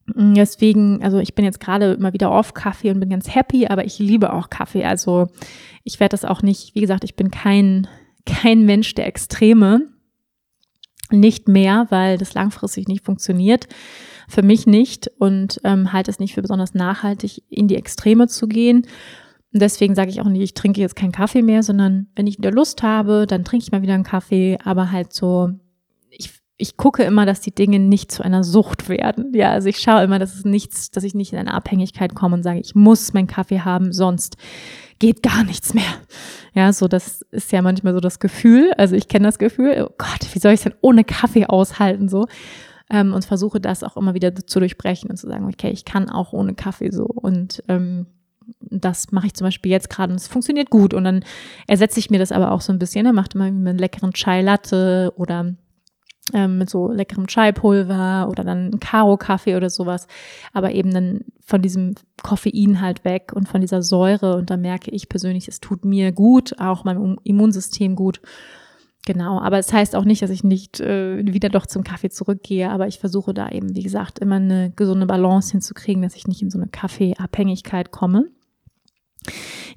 [0.05, 3.67] Mm, deswegen, also ich bin jetzt gerade immer wieder auf Kaffee und bin ganz happy,
[3.67, 4.85] aber ich liebe auch Kaffee.
[4.85, 5.27] Also
[5.83, 7.87] ich werde das auch nicht, wie gesagt, ich bin kein,
[8.25, 9.89] kein Mensch der Extreme.
[11.11, 13.67] Nicht mehr, weil das langfristig nicht funktioniert.
[14.27, 18.47] Für mich nicht und ähm, halte es nicht für besonders nachhaltig, in die Extreme zu
[18.47, 18.87] gehen.
[19.53, 22.39] Und deswegen sage ich auch nicht, ich trinke jetzt keinen Kaffee mehr, sondern wenn ich
[22.39, 25.51] wieder Lust habe, dann trinke ich mal wieder einen Kaffee, aber halt so
[26.57, 29.33] ich gucke immer, dass die Dinge nicht zu einer Sucht werden.
[29.33, 32.35] Ja, also ich schaue immer, dass es nichts, dass ich nicht in eine Abhängigkeit komme
[32.35, 34.37] und sage, ich muss meinen Kaffee haben, sonst
[34.99, 35.83] geht gar nichts mehr.
[36.53, 38.71] Ja, so das ist ja manchmal so das Gefühl.
[38.77, 42.07] Also ich kenne das Gefühl, oh Gott, wie soll ich es denn ohne Kaffee aushalten
[42.07, 42.27] so?
[42.89, 46.09] Ähm, und versuche das auch immer wieder zu durchbrechen und zu sagen, okay, ich kann
[46.09, 48.05] auch ohne Kaffee so und ähm,
[48.59, 50.93] das mache ich zum Beispiel jetzt gerade und es funktioniert gut.
[50.93, 51.23] Und dann
[51.67, 53.05] ersetze ich mir das aber auch so ein bisschen.
[53.05, 55.55] Er macht immer einen leckeren Chai Latte oder
[56.33, 60.07] ähm, mit so leckerem Chai-Pulver oder dann Karo-Kaffee oder sowas,
[60.53, 64.91] aber eben dann von diesem Koffein halt weg und von dieser Säure und da merke
[64.91, 68.21] ich persönlich, es tut mir gut, auch meinem Immunsystem gut.
[69.05, 72.69] Genau, aber es heißt auch nicht, dass ich nicht äh, wieder doch zum Kaffee zurückgehe,
[72.69, 76.41] aber ich versuche da eben, wie gesagt, immer eine gesunde Balance hinzukriegen, dass ich nicht
[76.41, 78.29] in so eine Kaffeeabhängigkeit komme.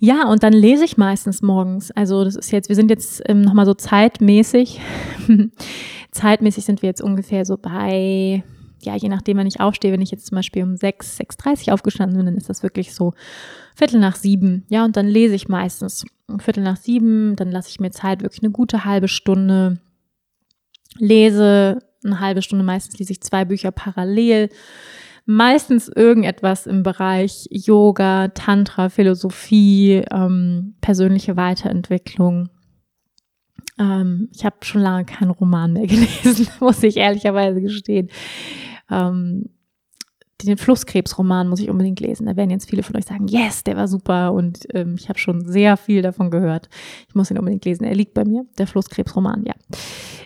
[0.00, 1.90] Ja, und dann lese ich meistens morgens.
[1.92, 4.80] Also das ist jetzt, wir sind jetzt ähm, nochmal so zeitmäßig
[6.16, 8.42] zeitmäßig sind wir jetzt ungefähr so bei,
[8.82, 12.16] ja, je nachdem, wenn ich aufstehe, wenn ich jetzt zum Beispiel um 6, 6.30 aufgestanden
[12.16, 13.12] bin, dann ist das wirklich so
[13.74, 14.64] Viertel nach sieben.
[14.68, 18.22] Ja, und dann lese ich meistens um Viertel nach sieben, dann lasse ich mir Zeit,
[18.22, 19.78] wirklich eine gute halbe Stunde,
[20.98, 24.48] lese eine halbe Stunde, meistens lese ich zwei Bücher parallel,
[25.26, 32.48] meistens irgendetwas im Bereich Yoga, Tantra, Philosophie, ähm, persönliche Weiterentwicklung.
[33.78, 38.08] Ähm, ich habe schon lange keinen Roman mehr gelesen, muss ich ehrlicherweise gestehen.
[38.90, 39.50] Ähm,
[40.44, 42.26] den Flusskrebsroman muss ich unbedingt lesen.
[42.26, 45.18] Da werden jetzt viele von euch sagen, yes, der war super und ähm, ich habe
[45.18, 46.68] schon sehr viel davon gehört.
[47.08, 47.84] Ich muss ihn unbedingt lesen.
[47.84, 49.54] Er liegt bei mir, der Flusskrebsroman, ja.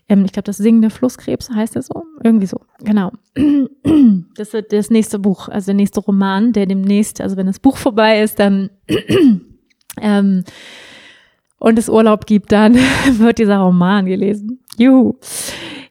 [0.08, 3.12] Ähm, ich glaube, das Singende Flusskrebs heißt er so, irgendwie so, genau.
[4.34, 7.76] Das ist das nächste Buch, also der nächste Roman, der demnächst, also wenn das Buch
[7.76, 8.70] vorbei ist, dann
[10.00, 10.44] ähm,
[11.58, 12.74] und es Urlaub gibt, dann
[13.18, 14.60] wird dieser Roman gelesen.
[14.78, 15.18] Juhu.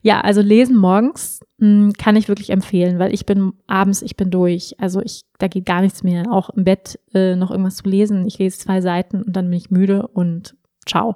[0.01, 4.15] Ja, also lesen morgens mh, hm, kann ich wirklich empfehlen, weil ich bin abends, ich
[4.15, 4.75] bin durch.
[4.79, 6.31] Also ich, da geht gar nichts mehr.
[6.31, 8.25] Auch im Bett äh, noch irgendwas zu lesen.
[8.25, 11.15] Ich lese zwei Seiten und dann bin ich müde und ciao.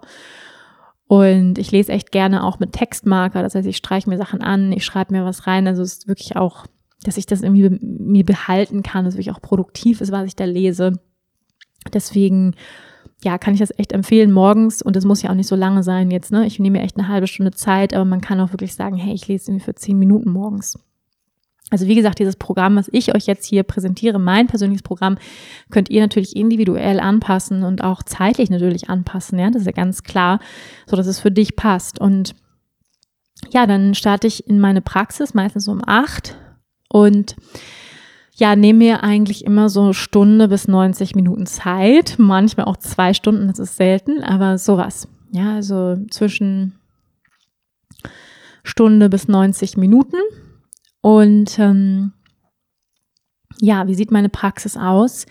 [1.07, 3.41] Und ich lese echt gerne auch mit Textmarker.
[3.41, 5.67] Das heißt, ich streiche mir Sachen an, ich schreibe mir was rein.
[5.67, 6.65] Also es ist wirklich auch,
[7.03, 10.45] dass ich das irgendwie mir behalten kann, dass wirklich auch produktiv ist, was ich da
[10.45, 10.93] lese.
[11.93, 12.55] Deswegen
[13.23, 15.83] ja, kann ich das echt empfehlen morgens und es muss ja auch nicht so lange
[15.83, 16.45] sein jetzt, ne?
[16.45, 19.13] Ich nehme mir echt eine halbe Stunde Zeit, aber man kann auch wirklich sagen, hey,
[19.13, 20.77] ich lese irgendwie für zehn Minuten morgens.
[21.69, 25.17] Also wie gesagt, dieses Programm, was ich euch jetzt hier präsentiere, mein persönliches Programm,
[25.71, 30.03] könnt ihr natürlich individuell anpassen und auch zeitlich natürlich anpassen, ja, das ist ja ganz
[30.03, 30.39] klar,
[30.85, 31.99] so dass es für dich passt.
[31.99, 32.35] Und
[33.51, 36.35] ja, dann starte ich in meine Praxis meistens um acht
[36.89, 37.35] und
[38.35, 43.47] ja, nehme mir eigentlich immer so Stunde bis 90 Minuten Zeit, manchmal auch zwei Stunden,
[43.47, 45.07] das ist selten, aber sowas.
[45.31, 46.75] Ja, also zwischen
[48.63, 50.17] Stunde bis 90 Minuten.
[51.01, 52.13] Und ähm,
[53.59, 55.25] ja, wie sieht meine Praxis aus?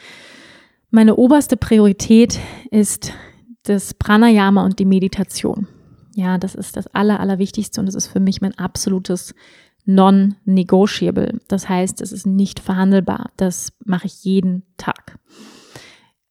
[0.91, 2.39] Meine oberste Priorität
[2.71, 3.13] ist
[3.65, 5.67] das Pranayama und die Meditation.
[6.15, 9.35] Ja, das ist das Aller, Allerwichtigste und das ist für mich mein absolutes
[9.85, 11.41] non-negotiable.
[11.49, 13.31] Das heißt, es ist nicht verhandelbar.
[13.37, 15.19] Das mache ich jeden Tag.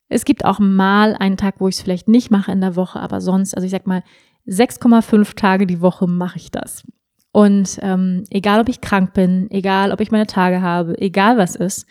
[0.07, 2.99] Es gibt auch mal einen Tag, wo ich es vielleicht nicht mache in der Woche,
[2.99, 4.03] aber sonst, also ich sag mal,
[4.47, 6.83] 6,5 Tage die Woche mache ich das.
[7.31, 11.55] Und ähm, egal, ob ich krank bin, egal, ob ich meine Tage habe, egal was
[11.55, 11.87] ist,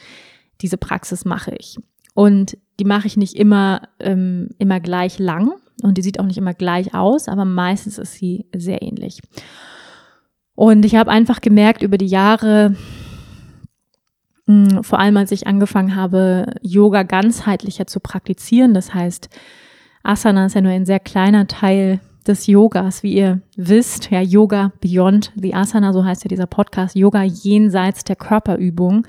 [0.61, 1.79] diese Praxis mache ich.
[2.15, 6.39] Und die mache ich nicht immer, ähm, immer gleich lang und die sieht auch nicht
[6.39, 9.21] immer gleich aus, aber meistens ist sie sehr ähnlich.
[10.61, 12.77] Und ich habe einfach gemerkt über die Jahre,
[14.45, 19.31] hm, vor allem als ich angefangen habe, Yoga ganzheitlicher zu praktizieren, das heißt,
[20.03, 24.73] Asana ist ja nur ein sehr kleiner Teil des Yogas, wie ihr wisst, ja, Yoga
[24.83, 29.07] Beyond the Asana, so heißt ja dieser Podcast, Yoga jenseits der Körperübung.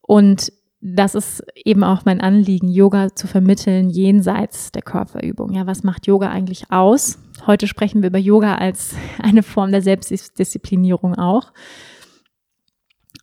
[0.00, 0.50] Und
[0.84, 5.52] das ist eben auch mein Anliegen, Yoga zu vermitteln jenseits der Körperübung.
[5.52, 7.20] Ja, was macht Yoga eigentlich aus?
[7.46, 11.52] Heute sprechen wir über Yoga als eine Form der Selbstdisziplinierung auch.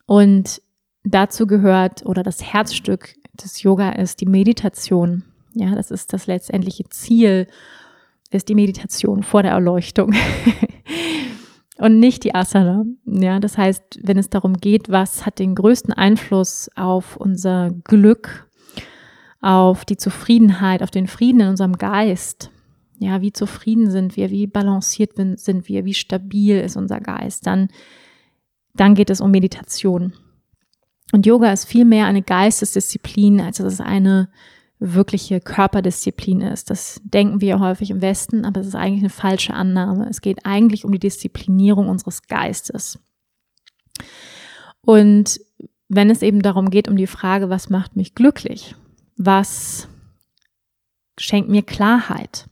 [0.06, 0.62] Und
[1.04, 5.24] dazu gehört oder das Herzstück des Yoga ist die Meditation.
[5.52, 7.46] Ja, das ist das letztendliche Ziel,
[8.30, 10.14] ist die Meditation vor der Erleuchtung.
[11.80, 12.84] und nicht die Asana.
[13.06, 18.48] Ja, das heißt, wenn es darum geht, was hat den größten Einfluss auf unser Glück,
[19.40, 22.50] auf die Zufriedenheit, auf den Frieden in unserem Geist.
[22.98, 27.68] Ja, wie zufrieden sind wir, wie balanciert sind wir, wie stabil ist unser Geist, dann,
[28.74, 30.12] dann geht es um Meditation.
[31.12, 34.28] Und Yoga ist viel mehr eine Geistesdisziplin, als es eine
[34.80, 36.70] wirkliche Körperdisziplin ist.
[36.70, 40.08] Das denken wir häufig im Westen, aber es ist eigentlich eine falsche Annahme.
[40.08, 42.98] Es geht eigentlich um die Disziplinierung unseres Geistes.
[44.80, 45.38] Und
[45.88, 48.74] wenn es eben darum geht, um die Frage, was macht mich glücklich?
[49.16, 49.86] Was
[51.18, 52.48] schenkt mir Klarheit?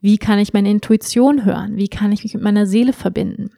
[0.00, 1.76] Wie kann ich meine Intuition hören?
[1.76, 3.52] Wie kann ich mich mit meiner Seele verbinden?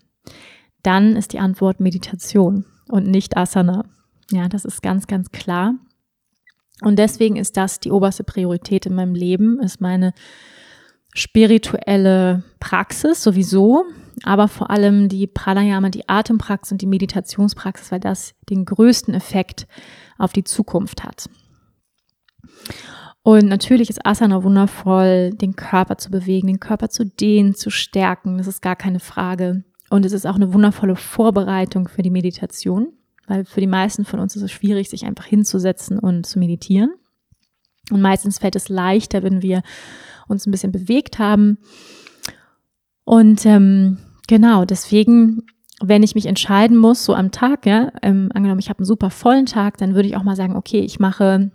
[0.83, 3.87] Dann ist die Antwort Meditation und nicht Asana.
[4.31, 5.75] Ja, das ist ganz, ganz klar.
[6.83, 10.13] Und deswegen ist das die oberste Priorität in meinem Leben, ist meine
[11.15, 13.85] spirituelle Praxis sowieso,
[14.23, 19.67] aber vor allem die Pranayama, die Atempraxis und die Meditationspraxis, weil das den größten Effekt
[20.19, 21.31] auf die Zukunft hat.
[23.23, 28.39] Und natürlich ist Asana wundervoll, den Körper zu bewegen, den Körper zu dehnen, zu stärken.
[28.39, 29.65] Das ist gar keine Frage.
[29.91, 32.93] Und es ist auch eine wundervolle Vorbereitung für die Meditation
[33.27, 36.91] weil für die meisten von uns ist es schwierig, sich einfach hinzusetzen und zu meditieren.
[37.91, 39.63] Und meistens fällt es leichter, wenn wir
[40.29, 41.59] uns ein bisschen bewegt haben.
[43.05, 45.43] Und ähm, genau, deswegen,
[45.81, 49.11] wenn ich mich entscheiden muss, so am Tag, ja, ähm, angenommen, ich habe einen super
[49.11, 51.53] vollen Tag, dann würde ich auch mal sagen, okay, ich mache,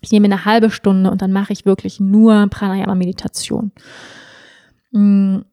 [0.00, 3.72] ich nehme eine halbe Stunde und dann mache ich wirklich nur Pranayama-Meditation.
[4.92, 5.44] Mhm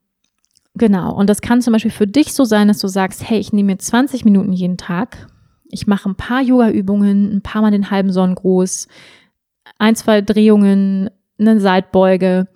[0.76, 1.14] Genau.
[1.14, 3.74] Und das kann zum Beispiel für dich so sein, dass du sagst, hey, ich nehme
[3.74, 5.28] mir 20 Minuten jeden Tag.
[5.70, 8.88] Ich mache ein paar Yoga-Übungen, ein paar Mal den halben Sonnengruß,
[9.78, 12.48] ein, zwei Drehungen, eine Seitbeuge,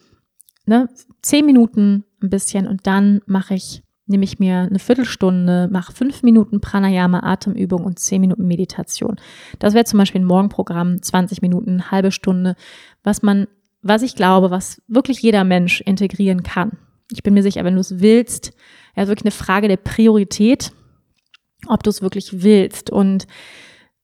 [0.66, 0.90] ne,
[1.22, 6.24] zehn Minuten ein bisschen und dann mache ich, nehme ich mir eine Viertelstunde, mache fünf
[6.24, 9.16] Minuten Pranayama, Atemübung und zehn Minuten Meditation.
[9.60, 12.56] Das wäre zum Beispiel ein Morgenprogramm, 20 Minuten, halbe Stunde,
[13.04, 13.48] was man,
[13.82, 16.78] was ich glaube, was wirklich jeder Mensch integrieren kann.
[17.12, 18.54] Ich bin mir sicher, wenn du es willst,
[18.96, 20.72] ja, ist wirklich eine Frage der Priorität,
[21.68, 22.90] ob du es wirklich willst.
[22.90, 23.28] Und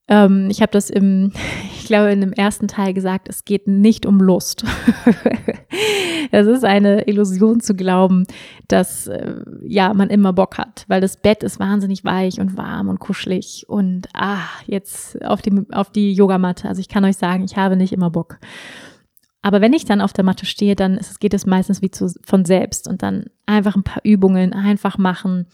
[0.08, 1.32] ähm, ich habe das im,
[1.78, 4.64] ich glaube, in dem ersten Teil gesagt, es geht nicht um Lust.
[6.34, 8.24] Es ist eine Illusion zu glauben,
[8.66, 9.34] dass äh,
[9.66, 13.66] ja man immer Bock hat, weil das Bett ist wahnsinnig weich und warm und kuschelig
[13.68, 16.68] und ah, jetzt auf die, auf die Yogamatte.
[16.68, 18.38] Also ich kann euch sagen, ich habe nicht immer Bock.
[19.42, 22.12] Aber wenn ich dann auf der Matte stehe, dann ist, geht es meistens wie zu,
[22.24, 25.46] von selbst und dann einfach ein paar Übungen einfach machen.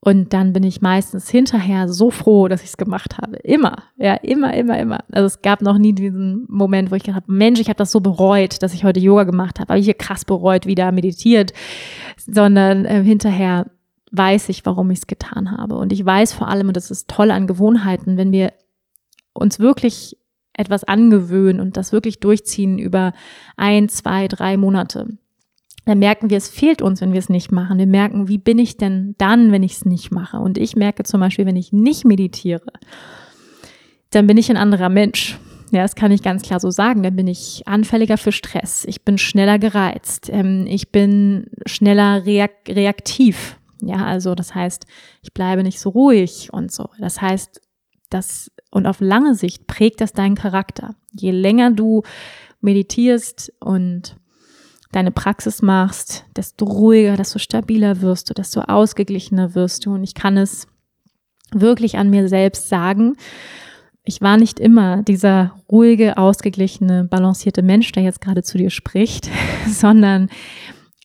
[0.00, 3.36] Und dann bin ich meistens hinterher so froh, dass ich es gemacht habe.
[3.38, 5.04] Immer, ja, immer, immer, immer.
[5.10, 7.90] Also es gab noch nie diesen Moment, wo ich gedacht habe, Mensch, ich habe das
[7.90, 9.70] so bereut, dass ich heute Yoga gemacht habe.
[9.70, 11.52] Habe ich hier krass bereut, wieder meditiert,
[12.16, 13.70] sondern äh, hinterher
[14.12, 15.76] weiß ich, warum ich es getan habe.
[15.76, 18.52] Und ich weiß vor allem, und das ist toll an Gewohnheiten, wenn wir
[19.32, 20.16] uns wirklich
[20.58, 23.12] etwas angewöhnen und das wirklich durchziehen über
[23.56, 25.08] ein, zwei, drei Monate,
[25.86, 27.78] dann merken wir, es fehlt uns, wenn wir es nicht machen.
[27.78, 30.38] Wir merken, wie bin ich denn dann, wenn ich es nicht mache?
[30.38, 32.66] Und ich merke zum Beispiel, wenn ich nicht meditiere,
[34.10, 35.38] dann bin ich ein anderer Mensch.
[35.70, 37.02] Ja, das kann ich ganz klar so sagen.
[37.02, 38.84] Dann bin ich anfälliger für Stress.
[38.86, 40.28] Ich bin schneller gereizt.
[40.30, 43.58] Ähm, ich bin schneller reaktiv.
[43.80, 44.86] Ja, also das heißt,
[45.22, 46.88] ich bleibe nicht so ruhig und so.
[46.98, 47.62] Das heißt,
[48.10, 50.94] das und auf lange Sicht prägt das deinen Charakter.
[51.12, 52.02] Je länger du
[52.60, 54.16] meditierst und
[54.92, 59.94] deine Praxis machst, desto ruhiger, desto stabiler wirst du, desto ausgeglichener wirst du.
[59.94, 60.66] Und ich kann es
[61.52, 63.16] wirklich an mir selbst sagen.
[64.04, 69.28] Ich war nicht immer dieser ruhige, ausgeglichene, balancierte Mensch, der jetzt gerade zu dir spricht,
[69.68, 70.30] sondern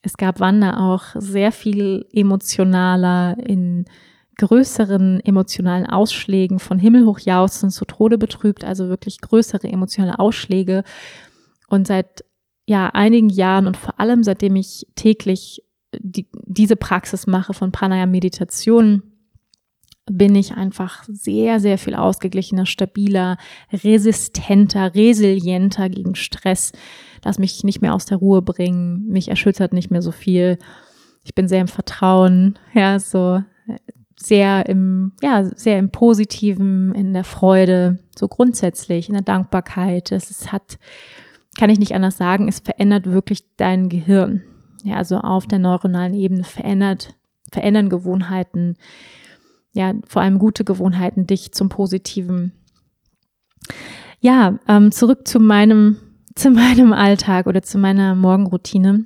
[0.01, 3.85] es gab Wanda auch sehr viel emotionaler in
[4.37, 10.83] größeren emotionalen Ausschlägen von Himmel hoch jauchzen zu Tode betrübt, also wirklich größere emotionale Ausschläge.
[11.67, 12.23] Und seit
[12.65, 15.63] ja einigen Jahren und vor allem seitdem ich täglich
[15.99, 19.03] die, diese Praxis mache von Pranayama Meditation,
[20.05, 23.37] bin ich einfach sehr, sehr viel ausgeglichener, stabiler,
[23.71, 26.73] resistenter, resilienter gegen Stress.
[27.23, 30.57] Lass mich nicht mehr aus der Ruhe bringen, mich erschüttert nicht mehr so viel.
[31.23, 33.41] Ich bin sehr im Vertrauen, ja, so
[34.25, 40.11] sehr im, ja, sehr im Positiven, in der Freude, so grundsätzlich, in der Dankbarkeit.
[40.11, 40.77] Es hat,
[41.57, 44.43] kann ich nicht anders sagen, es verändert wirklich dein Gehirn.
[44.83, 47.15] Ja, also auf der neuronalen Ebene verändert,
[47.51, 48.75] verändern Gewohnheiten,
[49.73, 52.53] ja, vor allem gute Gewohnheiten dich zum Positiven.
[54.19, 55.97] Ja, ähm, zurück zu meinem,
[56.35, 59.05] zu meinem Alltag oder zu meiner Morgenroutine.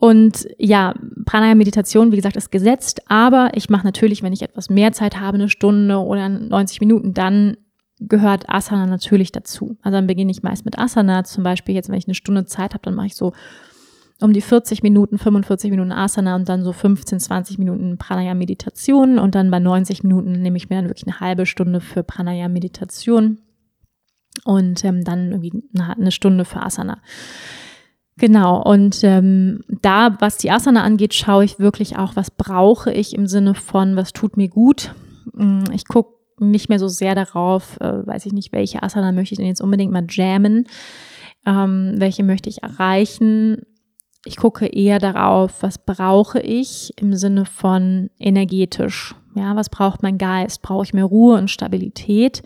[0.00, 0.94] Und ja,
[1.26, 5.34] Pranayama-Meditation, wie gesagt, ist gesetzt, aber ich mache natürlich, wenn ich etwas mehr Zeit habe,
[5.34, 7.58] eine Stunde oder 90 Minuten, dann
[7.98, 9.76] gehört Asana natürlich dazu.
[9.82, 12.72] Also dann beginne ich meist mit Asana, zum Beispiel jetzt, wenn ich eine Stunde Zeit
[12.72, 13.34] habe, dann mache ich so
[14.22, 19.34] um die 40 Minuten, 45 Minuten Asana und dann so 15, 20 Minuten Pranayama-Meditation und
[19.34, 23.38] dann bei 90 Minuten nehme ich mir dann wirklich eine halbe Stunde für Pranayama-Meditation
[24.44, 27.02] und ähm, dann irgendwie eine Stunde für Asana.
[28.20, 33.14] Genau, und ähm, da, was die Asana angeht, schaue ich wirklich auch, was brauche ich
[33.14, 34.94] im Sinne von, was tut mir gut.
[35.32, 39.32] Mm, ich gucke nicht mehr so sehr darauf, äh, weiß ich nicht, welche Asana möchte
[39.32, 40.66] ich denn jetzt unbedingt mal jammen,
[41.46, 43.62] ähm, welche möchte ich erreichen.
[44.26, 49.14] Ich gucke eher darauf, was brauche ich im Sinne von energetisch.
[49.34, 50.60] Ja, was braucht mein Geist?
[50.60, 52.42] Brauche ich mehr Ruhe und Stabilität?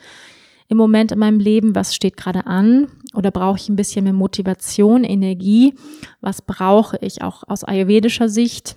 [0.68, 1.74] Im Moment in meinem Leben?
[1.74, 2.88] Was steht gerade an?
[3.14, 5.74] Oder brauche ich ein bisschen mehr Motivation, Energie?
[6.20, 8.76] Was brauche ich auch aus ayurvedischer Sicht?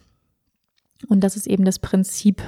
[1.07, 2.41] Und das ist eben das Prinzip,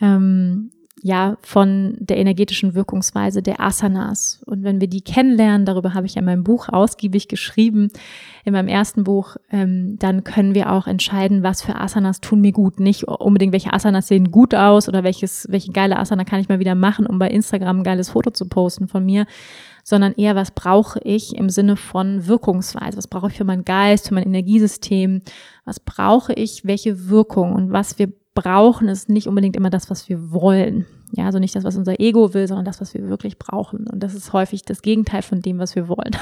[0.00, 0.70] ähm,
[1.04, 4.40] ja, von der energetischen Wirkungsweise der Asanas.
[4.46, 7.90] Und wenn wir die kennenlernen, darüber habe ich ja in meinem Buch ausgiebig geschrieben,
[8.44, 12.52] in meinem ersten Buch, ähm, dann können wir auch entscheiden, was für Asanas tun mir
[12.52, 12.78] gut.
[12.78, 16.60] Nicht unbedingt, welche Asanas sehen gut aus oder welches, welche geile Asana kann ich mal
[16.60, 19.26] wieder machen, um bei Instagram ein geiles Foto zu posten von mir,
[19.82, 22.96] sondern eher, was brauche ich im Sinne von Wirkungsweise?
[22.96, 25.22] Was brauche ich für meinen Geist, für mein Energiesystem?
[25.64, 30.08] Was brauche ich, welche Wirkung und was wir brauchen ist nicht unbedingt immer das, was
[30.08, 30.86] wir wollen.
[31.12, 33.86] Ja, also nicht das, was unser Ego will, sondern das, was wir wirklich brauchen.
[33.86, 36.16] Und das ist häufig das Gegenteil von dem, was wir wollen.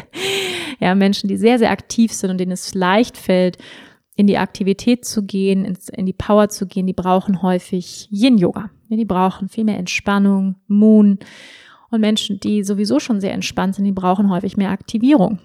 [0.80, 3.58] ja, Menschen, die sehr, sehr aktiv sind und denen es leicht fällt,
[4.14, 8.70] in die Aktivität zu gehen, in die Power zu gehen, die brauchen häufig Yin-Yoga.
[8.88, 11.18] Die brauchen viel mehr Entspannung, Moon.
[11.90, 15.38] Und Menschen, die sowieso schon sehr entspannt sind, die brauchen häufig mehr Aktivierung.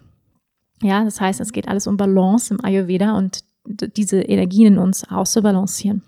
[0.82, 5.09] Ja, das heißt, es geht alles um Balance im Ayurveda und diese Energien in uns
[5.09, 6.03] auszubalancieren.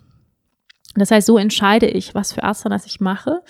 [0.95, 3.41] Das heißt, so entscheide ich, was für Asanas ich mache.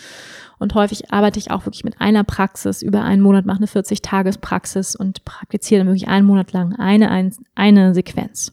[0.59, 4.95] Und häufig arbeite ich auch wirklich mit einer Praxis über einen Monat, mache eine 40-Tages-Praxis
[4.95, 8.51] und praktiziere dann wirklich einen Monat lang eine, eine, eine Sequenz.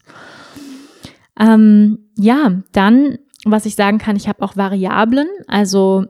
[1.37, 5.27] Ähm, ja, dann, was ich sagen kann, ich habe auch Variablen.
[5.47, 6.05] Also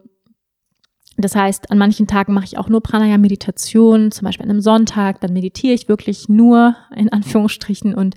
[1.17, 5.19] das heißt, an manchen Tagen mache ich auch nur Pranayama-Meditation, zum Beispiel an einem Sonntag,
[5.19, 8.15] dann meditiere ich wirklich nur in Anführungsstrichen und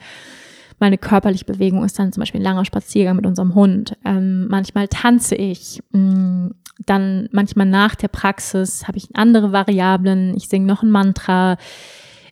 [0.80, 3.96] meine körperliche Bewegung ist dann zum Beispiel ein langer Spaziergang mit unserem Hund.
[4.04, 5.82] Ähm, manchmal tanze ich.
[5.92, 6.48] Mm,
[6.86, 10.34] dann manchmal nach der Praxis habe ich andere Variablen.
[10.34, 11.58] Ich singe noch ein Mantra.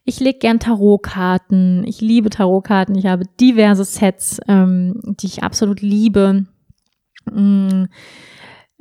[0.05, 1.85] Ich lege gern Tarotkarten.
[1.87, 2.95] Ich liebe Tarotkarten.
[2.95, 6.47] Ich habe diverse Sets, ähm, die ich absolut liebe.
[7.31, 7.85] Mm,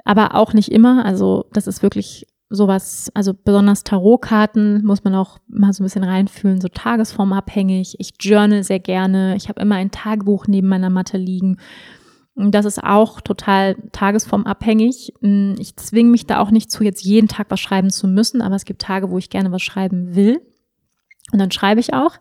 [0.06, 1.04] aber auch nicht immer.
[1.06, 6.04] Also das ist wirklich sowas, also besonders Tarotkarten muss man auch mal so ein bisschen
[6.04, 7.96] reinfühlen, so tagesformabhängig.
[8.00, 9.36] Ich journal sehr gerne.
[9.36, 11.58] Ich habe immer ein Tagebuch neben meiner Matte liegen.
[12.36, 15.14] Und das ist auch total tagesformabhängig.
[15.22, 18.42] Hm, ich zwinge mich da auch nicht zu, jetzt jeden Tag was schreiben zu müssen,
[18.42, 20.42] aber es gibt Tage, wo ich gerne was schreiben will.
[21.34, 22.18] Und dann schreibe ich auch.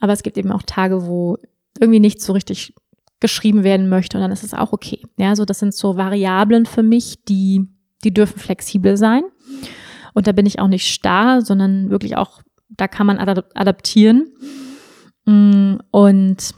[0.00, 1.38] Aber es gibt eben auch Tage, wo
[1.78, 2.74] irgendwie nicht so richtig
[3.20, 5.00] geschrieben werden möchte und dann ist es auch okay.
[5.16, 7.66] Ja, so das sind so Variablen für mich, die
[8.04, 9.22] die dürfen flexibel sein.
[10.12, 14.28] Und da bin ich auch nicht starr, sondern wirklich auch, da kann man adaptieren.
[15.24, 16.54] Mm, und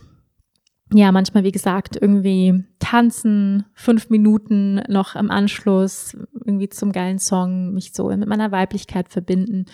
[0.92, 7.72] ja, manchmal, wie gesagt, irgendwie tanzen, fünf Minuten noch im Anschluss, irgendwie zum geilen Song,
[7.72, 9.66] mich so mit meiner Weiblichkeit verbinden.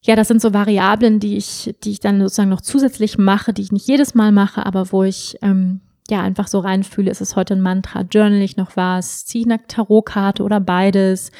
[0.00, 3.62] Ja, das sind so Variablen, die ich, die ich dann sozusagen noch zusätzlich mache, die
[3.62, 5.80] ich nicht jedes Mal mache, aber wo ich ähm,
[6.12, 9.50] ja einfach so reinfühle, ist es heute ein Mantra, journal ich noch was, ziehe ich
[9.50, 11.32] eine Tarotkarte oder beides.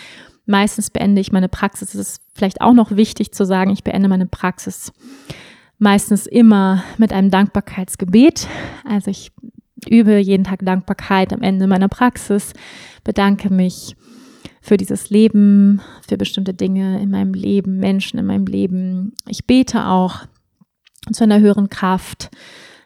[0.46, 1.94] Meistens beende ich meine Praxis.
[1.94, 4.92] Es ist vielleicht auch noch wichtig zu sagen, ich beende meine Praxis
[5.82, 8.46] meistens immer mit einem Dankbarkeitsgebet.
[8.84, 9.32] Also ich
[9.88, 12.52] übe jeden Tag Dankbarkeit am Ende meiner Praxis,
[13.02, 13.96] bedanke mich
[14.60, 19.12] für dieses Leben, für bestimmte Dinge in meinem Leben, Menschen in meinem Leben.
[19.26, 20.20] Ich bete auch
[21.10, 22.30] zu einer höheren Kraft,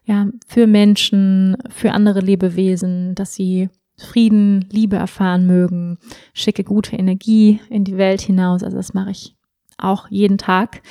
[0.06, 5.98] ja, für Menschen, für andere Lebewesen, dass sie Frieden, Liebe erfahren mögen,
[6.32, 8.62] schicke gute Energie in die Welt hinaus.
[8.62, 9.34] Also das mache ich
[9.78, 10.82] auch jeden Tag.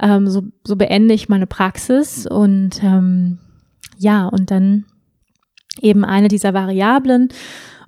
[0.00, 3.38] Ähm, so, so beende ich meine Praxis und ähm,
[3.96, 4.84] ja, und dann
[5.80, 7.28] eben eine dieser Variablen.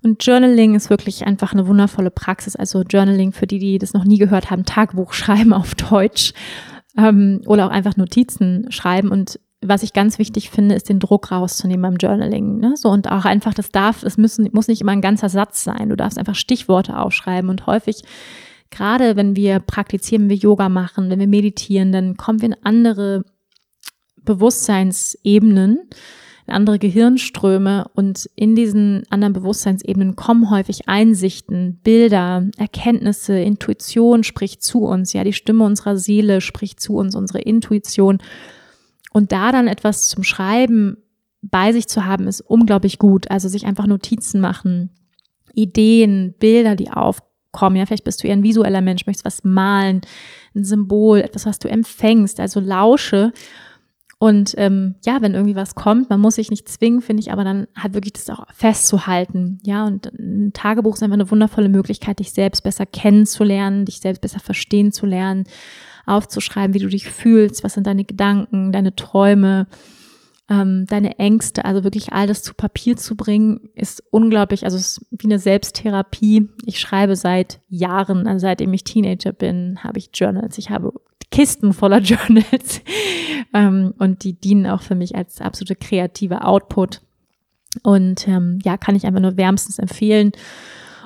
[0.03, 2.57] Und Journaling ist wirklich einfach eine wundervolle Praxis.
[2.57, 6.33] Also Journaling für die, die das noch nie gehört haben, Tagebuch schreiben auf Deutsch
[6.97, 9.11] ähm, oder auch einfach Notizen schreiben.
[9.11, 12.59] Und was ich ganz wichtig finde, ist den Druck rauszunehmen beim Journaling.
[12.59, 12.77] Ne?
[12.77, 15.89] So und auch einfach, das darf, es müssen, muss nicht immer ein ganzer Satz sein.
[15.89, 18.03] Du darfst einfach Stichworte aufschreiben und häufig
[18.71, 22.57] gerade wenn wir praktizieren, wenn wir Yoga machen, wenn wir meditieren, dann kommen wir in
[22.63, 23.25] andere
[24.23, 25.89] Bewusstseinsebenen,
[26.47, 34.63] in andere Gehirnströme und in diesen anderen Bewusstseinsebenen kommen häufig Einsichten, Bilder, Erkenntnisse, Intuition spricht
[34.63, 38.19] zu uns, ja, die Stimme unserer Seele spricht zu uns, unsere Intuition
[39.13, 40.99] und da dann etwas zum Schreiben
[41.43, 43.31] bei sich zu haben, ist unglaublich gut.
[43.31, 44.91] Also sich einfach Notizen machen,
[45.55, 47.77] Ideen, Bilder, die aufkommen.
[47.77, 50.03] Ja, vielleicht bist du eher ein visueller Mensch, möchtest was malen,
[50.55, 52.41] ein Symbol, etwas, was du empfängst.
[52.41, 53.33] Also lausche.
[54.21, 57.45] Und ähm, ja, wenn irgendwie was kommt, man muss sich nicht zwingen, finde ich, aber
[57.45, 59.61] dann halt wirklich das auch festzuhalten.
[59.63, 64.21] Ja, und ein Tagebuch ist einfach eine wundervolle Möglichkeit, dich selbst besser kennenzulernen, dich selbst
[64.21, 65.45] besser verstehen zu lernen
[66.09, 69.67] aufzuschreiben, wie du dich fühlst, was sind deine Gedanken, deine Träume,
[70.51, 74.99] ähm, deine Ängste, also wirklich all das zu Papier zu bringen, ist unglaublich, also es
[74.99, 76.49] ist wie eine Selbsttherapie.
[76.65, 80.57] Ich schreibe seit Jahren, also seitdem ich Teenager bin, habe ich Journals.
[80.59, 80.93] Ich habe
[81.31, 82.81] Kisten voller Journals
[83.53, 87.03] ähm, und die dienen auch für mich als absolute kreative Output.
[87.83, 90.33] Und ähm, ja, kann ich einfach nur wärmstens empfehlen.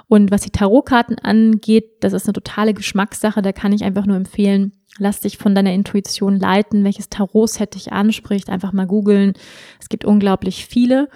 [0.06, 3.42] Und was die Tarotkarten angeht, das ist eine totale Geschmackssache.
[3.42, 7.92] Da kann ich einfach nur empfehlen, Lass dich von deiner Intuition leiten, welches Tarot-Set dich
[7.92, 8.50] anspricht.
[8.50, 9.32] Einfach mal googeln.
[9.80, 11.08] Es gibt unglaublich viele.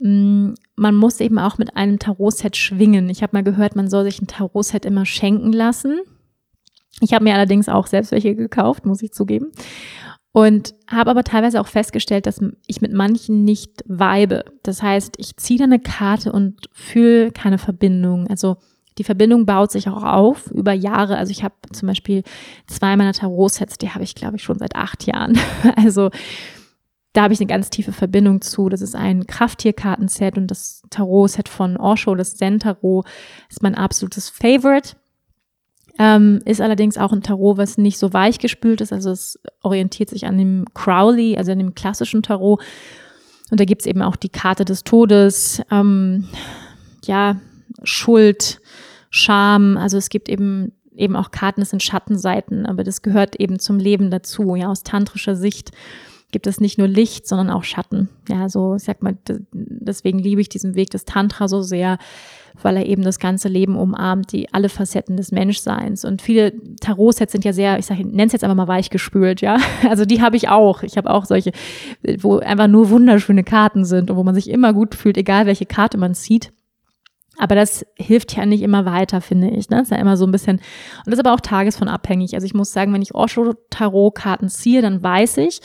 [0.00, 3.10] Mm, man muss eben auch mit einem Tarot-Set schwingen.
[3.10, 6.00] Ich habe mal gehört, man soll sich ein Tarot-Set immer schenken lassen.
[7.00, 9.52] Ich habe mir allerdings auch selbst welche gekauft, muss ich zugeben.
[10.32, 14.44] Und habe aber teilweise auch festgestellt, dass ich mit manchen nicht weibe.
[14.62, 18.26] Das heißt, ich ziehe da eine Karte und fühle keine Verbindung.
[18.28, 18.56] Also
[18.98, 21.16] die Verbindung baut sich auch auf über Jahre.
[21.16, 22.24] Also ich habe zum Beispiel
[22.66, 25.38] zwei meiner Tarot-Sets, die habe ich, glaube ich, schon seit acht Jahren.
[25.76, 26.10] Also
[27.12, 28.68] da habe ich eine ganz tiefe Verbindung zu.
[28.68, 33.06] Das ist ein Krafttierkartenset und das Tarot-Set von Osho, das Zen-Tarot,
[33.48, 34.96] ist mein absolutes Favorite.
[35.98, 38.92] Ähm, ist allerdings auch ein Tarot, was nicht so weich gespült ist.
[38.92, 42.60] Also es orientiert sich an dem Crowley, also an dem klassischen Tarot.
[43.50, 46.28] Und da gibt es eben auch die Karte des Todes, ähm,
[47.04, 47.40] ja,
[47.82, 48.60] Schuld,
[49.10, 49.76] Scham.
[49.76, 53.78] Also es gibt eben eben auch Karten, das sind Schattenseiten, aber das gehört eben zum
[53.78, 54.56] Leben dazu.
[54.56, 55.70] Ja, aus tantrischer Sicht
[56.30, 58.10] gibt es nicht nur Licht, sondern auch Schatten.
[58.28, 59.16] Ja, so, ich sag mal,
[59.52, 61.96] deswegen liebe ich diesen Weg des Tantra so sehr,
[62.60, 66.04] weil er eben das ganze Leben umarmt, die alle Facetten des Menschseins.
[66.04, 69.56] Und viele Tarotsets sind ja sehr, ich sage, nenne es jetzt einfach mal weichgespült, ja.
[69.88, 70.82] Also die habe ich auch.
[70.82, 71.52] Ich habe auch solche,
[72.18, 75.66] wo einfach nur wunderschöne Karten sind und wo man sich immer gut fühlt, egal welche
[75.66, 76.52] Karte man zieht.
[77.38, 79.70] Aber das hilft ja nicht immer weiter, finde ich.
[79.70, 79.78] Ne?
[79.78, 82.34] Das ist ja immer so ein bisschen, und das ist aber auch tagesvon abhängig.
[82.34, 85.60] Also ich muss sagen, wenn ich Osho-Tarot-Karten ziehe, dann weiß ich,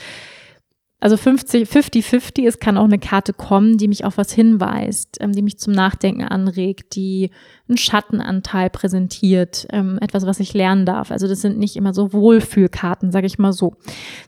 [1.04, 5.34] also 50, 50-50, es kann auch eine Karte kommen, die mich auf was hinweist, ähm,
[5.34, 7.30] die mich zum Nachdenken anregt, die
[7.68, 11.12] einen Schattenanteil präsentiert, ähm, etwas, was ich lernen darf.
[11.12, 13.76] Also das sind nicht immer so Wohlfühlkarten, sage ich mal so.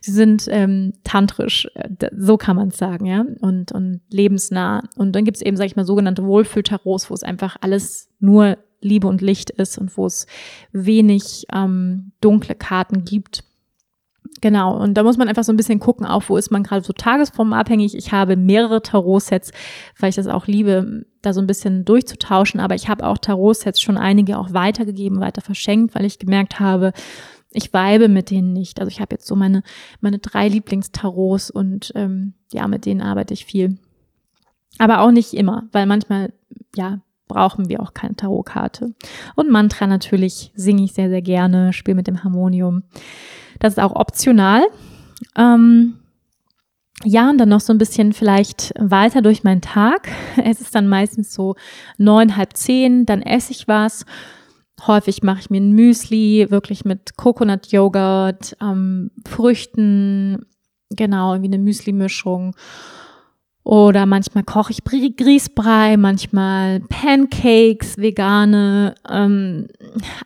[0.02, 4.84] Sie sind ähm, tantrisch, äh, so kann man es sagen, ja, und, und lebensnah.
[4.98, 8.58] Und dann gibt es eben, sage ich mal, sogenannte Wohlfühltarots, wo es einfach alles nur
[8.82, 10.28] Liebe und Licht ist und wo es
[10.74, 13.46] wenig ähm, dunkle Karten gibt.
[14.46, 16.86] Genau, und da muss man einfach so ein bisschen gucken, auch wo ist man gerade
[16.86, 17.98] so tagesformabhängig.
[17.98, 19.52] Ich habe mehrere Tarot-Sets,
[19.98, 22.60] weil ich das auch liebe, da so ein bisschen durchzutauschen.
[22.60, 26.94] Aber ich habe auch Tarot-Sets schon einige auch weitergegeben, weiter verschenkt, weil ich gemerkt habe,
[27.50, 28.80] ich weibe mit denen nicht.
[28.80, 29.64] Also ich habe jetzt so meine,
[30.00, 33.80] meine drei Lieblingstarots und ähm, ja, mit denen arbeite ich viel.
[34.78, 36.34] Aber auch nicht immer, weil manchmal,
[36.76, 38.94] ja, brauchen wir auch keine Tarotkarte.
[39.36, 42.84] Und Mantra natürlich singe ich sehr, sehr gerne, spiele mit dem Harmonium.
[43.60, 44.64] Das ist auch optional.
[45.38, 45.96] Ähm,
[47.04, 50.10] ja, und dann noch so ein bisschen vielleicht weiter durch meinen Tag.
[50.44, 51.56] Es ist dann meistens so
[51.98, 54.06] neun, halb zehn, dann esse ich was.
[54.88, 60.46] Häufig mache ich mir ein Müsli, wirklich mit Coconut-Joghurt, ähm, Früchten,
[60.90, 62.56] genau, irgendwie eine Müsli-Mischung.
[63.66, 68.94] Oder manchmal koche ich Grießbrei, manchmal Pancakes, vegane.
[69.10, 69.68] Ähm,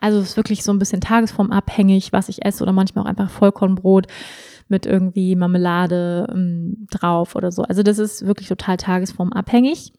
[0.01, 2.61] also es ist wirklich so ein bisschen tagesformabhängig, was ich esse.
[2.61, 4.07] Oder manchmal auch einfach Vollkornbrot
[4.67, 7.63] mit irgendwie Marmelade ähm, drauf oder so.
[7.63, 9.93] Also das ist wirklich total tagesformabhängig.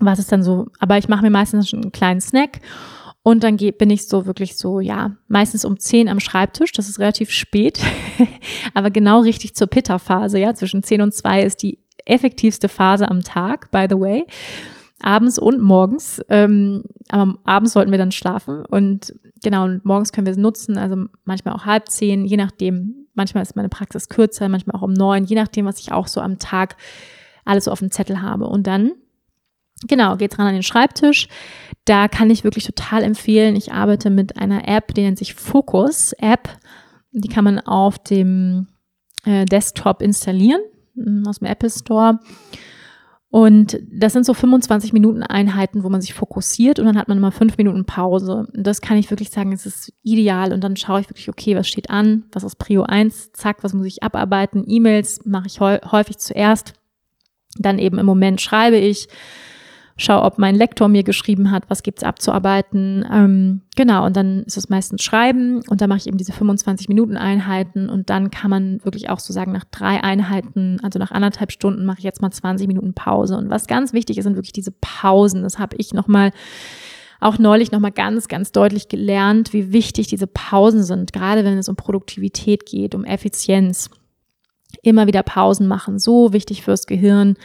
[0.00, 2.60] Was ist dann so, aber ich mache mir meistens einen kleinen Snack
[3.22, 6.72] und dann bin ich so wirklich so, ja, meistens um zehn am Schreibtisch.
[6.72, 7.80] Das ist relativ spät,
[8.74, 10.38] aber genau richtig zur Pitta-Phase.
[10.38, 14.26] Ja, zwischen zehn und zwei ist die effektivste Phase am Tag, by the way.
[15.00, 16.22] Abends und morgens.
[16.28, 18.64] Ähm, aber abends sollten wir dann schlafen.
[18.64, 23.06] Und genau, und morgens können wir es nutzen, also manchmal auch halb zehn, je nachdem.
[23.16, 26.20] Manchmal ist meine Praxis kürzer, manchmal auch um neun, je nachdem, was ich auch so
[26.20, 26.76] am Tag
[27.44, 28.46] alles so auf dem Zettel habe.
[28.46, 28.92] Und dann
[29.86, 31.28] Genau, geht's ran an den Schreibtisch.
[31.84, 33.54] Da kann ich wirklich total empfehlen.
[33.54, 36.48] Ich arbeite mit einer App, die nennt sich Focus App.
[37.12, 38.68] Die kann man auf dem
[39.26, 40.60] äh, Desktop installieren
[41.26, 42.18] aus dem Apple Store.
[43.34, 47.18] Und das sind so 25 Minuten Einheiten, wo man sich fokussiert und dann hat man
[47.18, 48.46] immer fünf Minuten Pause.
[48.54, 50.52] Und das kann ich wirklich sagen, es ist ideal.
[50.52, 52.26] Und dann schaue ich wirklich, okay, was steht an?
[52.30, 53.32] Was ist Prio 1?
[53.32, 54.62] Zack, was muss ich abarbeiten?
[54.68, 56.74] E-Mails mache ich häufig zuerst.
[57.58, 59.08] Dann eben im Moment schreibe ich
[59.96, 63.06] schau, ob mein Lektor mir geschrieben hat, was gibt's abzuarbeiten.
[63.10, 66.88] Ähm, genau, und dann ist es meistens Schreiben und dann mache ich eben diese 25
[66.88, 71.12] Minuten Einheiten und dann kann man wirklich auch so sagen, nach drei Einheiten, also nach
[71.12, 73.36] anderthalb Stunden mache ich jetzt mal 20 Minuten Pause.
[73.36, 75.42] Und was ganz wichtig ist, sind wirklich diese Pausen.
[75.42, 76.32] Das habe ich nochmal
[77.20, 81.68] auch neulich nochmal ganz, ganz deutlich gelernt, wie wichtig diese Pausen sind, gerade wenn es
[81.68, 83.90] um Produktivität geht, um Effizienz.
[84.82, 87.36] Immer wieder Pausen machen, so wichtig fürs Gehirn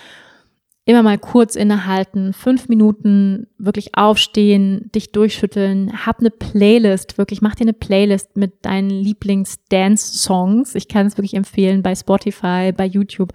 [0.89, 7.53] immer mal kurz innehalten, fünf Minuten wirklich aufstehen, dich durchschütteln, hab eine Playlist, wirklich mach
[7.53, 10.73] dir eine Playlist mit deinen Lieblings-Dance-Songs.
[10.73, 13.33] Ich kann es wirklich empfehlen bei Spotify, bei YouTube,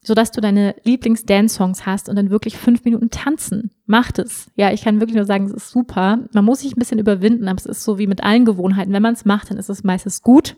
[0.00, 3.72] sodass du deine Lieblings-Dance-Songs hast und dann wirklich fünf Minuten tanzen.
[3.86, 4.48] Macht es.
[4.54, 6.20] Ja, ich kann wirklich nur sagen, es ist super.
[6.34, 8.92] Man muss sich ein bisschen überwinden, aber es ist so wie mit allen Gewohnheiten.
[8.92, 10.54] Wenn man es macht, dann ist es meistens gut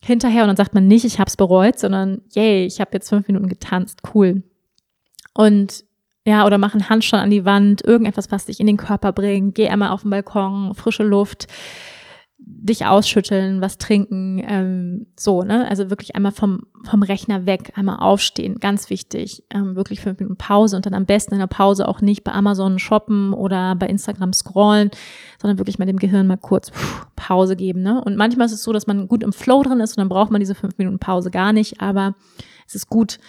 [0.00, 3.08] hinterher und dann sagt man nicht, ich habe es bereut, sondern yay, ich habe jetzt
[3.08, 4.44] fünf Minuten getanzt, cool.
[5.38, 5.84] Und
[6.26, 9.54] ja, oder mach einen Handstand an die Wand, irgendetwas, was dich in den Körper bringt.
[9.54, 11.46] Geh einmal auf den Balkon, frische Luft,
[12.38, 15.68] dich ausschütteln, was trinken, ähm, so, ne?
[15.70, 19.44] Also wirklich einmal vom, vom Rechner weg, einmal aufstehen, ganz wichtig.
[19.50, 22.32] Ähm, wirklich fünf Minuten Pause und dann am besten in der Pause auch nicht bei
[22.32, 24.90] Amazon shoppen oder bei Instagram scrollen,
[25.40, 28.02] sondern wirklich mal dem Gehirn mal kurz pff, Pause geben, ne?
[28.02, 30.32] Und manchmal ist es so, dass man gut im Flow drin ist und dann braucht
[30.32, 32.16] man diese fünf Minuten Pause gar nicht, aber
[32.66, 33.20] es ist gut,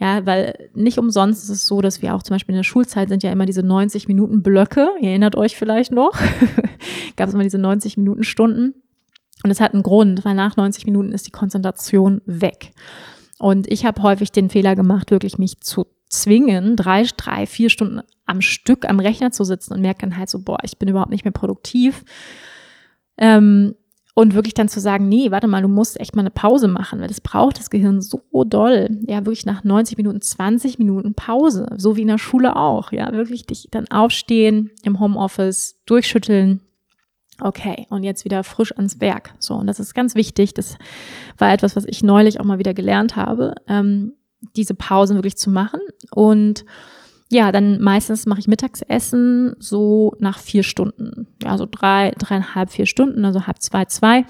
[0.00, 3.08] ja, weil nicht umsonst ist es so, dass wir auch zum Beispiel in der Schulzeit
[3.08, 4.88] sind ja immer diese 90 Minuten Blöcke.
[5.00, 6.12] Ihr erinnert euch vielleicht noch.
[7.16, 8.74] Gab es immer diese 90 Minuten Stunden.
[9.42, 12.72] Und es hat einen Grund, weil nach 90 Minuten ist die Konzentration weg.
[13.38, 18.00] Und ich habe häufig den Fehler gemacht, wirklich mich zu zwingen, drei, drei, vier Stunden
[18.24, 21.10] am Stück am Rechner zu sitzen und merke dann halt so, boah, ich bin überhaupt
[21.10, 22.04] nicht mehr produktiv.
[23.16, 23.74] Ähm,
[24.18, 26.98] und wirklich dann zu sagen, nee, warte mal, du musst echt mal eine Pause machen,
[26.98, 28.88] weil das braucht das Gehirn so doll.
[29.06, 32.90] Ja, wirklich nach 90 Minuten, 20 Minuten Pause, so wie in der Schule auch.
[32.90, 36.62] Ja, wirklich dich dann aufstehen im Homeoffice, durchschütteln.
[37.40, 39.34] Okay, und jetzt wieder frisch ans Werk.
[39.38, 40.52] So, und das ist ganz wichtig.
[40.52, 40.78] Das
[41.36, 44.14] war etwas, was ich neulich auch mal wieder gelernt habe, ähm,
[44.56, 45.78] diese Pausen wirklich zu machen.
[46.10, 46.64] Und
[47.30, 51.26] ja, dann meistens mache ich Mittagsessen so nach vier Stunden.
[51.42, 54.24] Ja, so drei, dreieinhalb, vier Stunden, also halb zwei, zwei.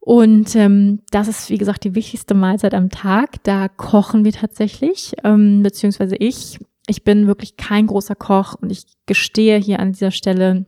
[0.00, 3.42] Und ähm, das ist, wie gesagt, die wichtigste Mahlzeit am Tag.
[3.42, 6.58] Da kochen wir tatsächlich, ähm, beziehungsweise ich.
[6.86, 10.64] Ich bin wirklich kein großer Koch und ich gestehe hier an dieser Stelle,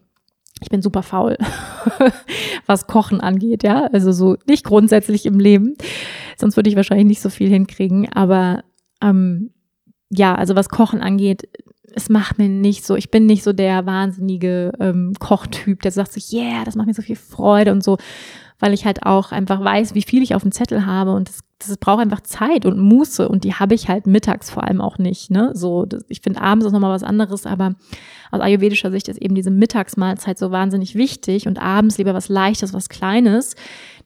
[0.60, 1.38] ich bin super faul,
[2.66, 3.86] was Kochen angeht, ja.
[3.92, 5.76] Also so nicht grundsätzlich im Leben.
[6.36, 8.12] Sonst würde ich wahrscheinlich nicht so viel hinkriegen.
[8.12, 8.64] Aber
[9.00, 9.50] ähm,
[10.10, 11.48] ja, also was Kochen angeht,
[11.94, 16.12] es macht mir nicht so, ich bin nicht so der wahnsinnige ähm, Kochtyp, der sagt
[16.12, 17.98] sich, yeah, das macht mir so viel Freude und so,
[18.58, 21.40] weil ich halt auch einfach weiß, wie viel ich auf dem Zettel habe und das,
[21.58, 24.98] das braucht einfach Zeit und Muße und die habe ich halt mittags vor allem auch
[24.98, 27.74] nicht, ne, so, das, ich finde abends ist nochmal was anderes, aber
[28.30, 32.74] aus ayurvedischer Sicht ist eben diese Mittagsmahlzeit so wahnsinnig wichtig und abends lieber was Leichtes,
[32.74, 33.54] was Kleines,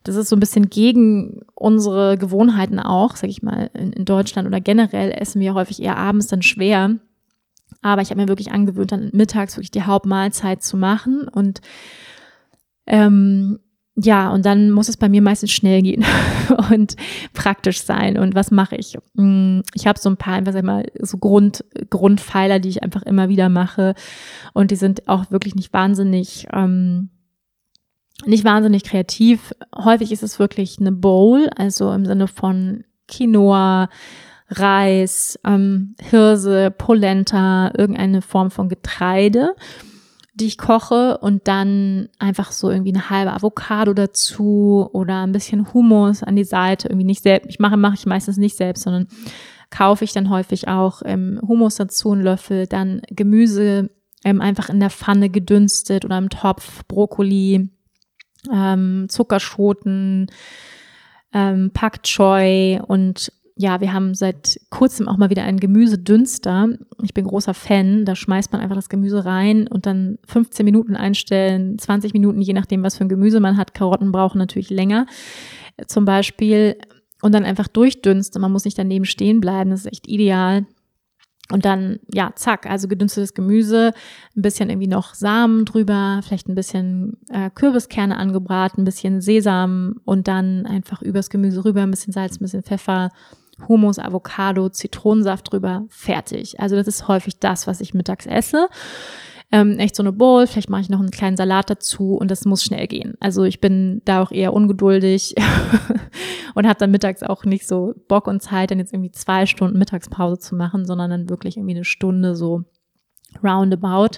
[0.03, 4.47] das ist so ein bisschen gegen unsere Gewohnheiten auch, sag ich mal, in, in Deutschland
[4.47, 6.97] oder generell essen wir häufig eher abends dann schwer.
[7.81, 11.27] Aber ich habe mir wirklich angewöhnt, dann mittags wirklich die Hauptmahlzeit zu machen.
[11.27, 11.61] Und
[12.85, 13.59] ähm,
[13.95, 16.03] ja, und dann muss es bei mir meistens schnell gehen
[16.71, 16.95] und
[17.33, 18.17] praktisch sein.
[18.17, 18.97] Und was mache ich?
[19.13, 23.29] Mm, ich habe so ein paar, einfach mal, so Grund, Grundpfeiler, die ich einfach immer
[23.29, 23.93] wieder mache.
[24.53, 27.09] Und die sind auch wirklich nicht wahnsinnig ähm,
[28.25, 29.53] nicht wahnsinnig kreativ.
[29.75, 33.89] Häufig ist es wirklich eine Bowl, also im Sinne von Quinoa,
[34.49, 39.55] Reis, ähm, Hirse, Polenta, irgendeine Form von Getreide,
[40.35, 45.73] die ich koche und dann einfach so irgendwie eine halbe Avocado dazu oder ein bisschen
[45.73, 47.49] Hummus an die Seite, irgendwie nicht selbst.
[47.49, 49.07] Ich mache mache ich meistens nicht selbst, sondern
[49.69, 53.89] kaufe ich dann häufig auch ähm, Hummus dazu, einen Löffel, dann Gemüse
[54.23, 57.69] ähm, einfach in der Pfanne gedünstet oder im Topf, Brokkoli,
[58.51, 60.27] ähm, Zuckerschoten,
[61.33, 66.69] ähm, Pak Choi und ja, wir haben seit kurzem auch mal wieder einen Gemüsedünster.
[67.03, 68.03] Ich bin großer Fan.
[68.03, 72.53] Da schmeißt man einfach das Gemüse rein und dann 15 Minuten einstellen, 20 Minuten, je
[72.53, 73.75] nachdem, was für ein Gemüse man hat.
[73.75, 75.05] Karotten brauchen natürlich länger
[75.87, 76.77] zum Beispiel.
[77.21, 78.41] Und dann einfach durchdünsten.
[78.41, 79.69] Man muss nicht daneben stehen bleiben.
[79.69, 80.65] Das ist echt ideal.
[81.51, 83.93] Und dann, ja, zack, also gedünstetes Gemüse,
[84.35, 89.99] ein bisschen irgendwie noch Samen drüber, vielleicht ein bisschen äh, Kürbiskerne angebraten, ein bisschen Sesam
[90.05, 93.11] und dann einfach übers Gemüse rüber, ein bisschen Salz, ein bisschen Pfeffer,
[93.67, 96.59] Hummus, Avocado, Zitronensaft drüber, fertig.
[96.59, 98.69] Also das ist häufig das, was ich mittags esse
[99.53, 102.43] ähm, echt so eine Bowl, vielleicht mache ich noch einen kleinen Salat dazu und das
[102.43, 103.13] muss schnell gehen.
[103.19, 105.35] Also ich bin da auch eher ungeduldig
[106.55, 109.77] und habe dann mittags auch nicht so Bock und Zeit, dann jetzt irgendwie zwei Stunden
[109.77, 112.63] Mittagspause zu machen, sondern dann wirklich irgendwie eine Stunde so
[113.43, 114.17] roundabout.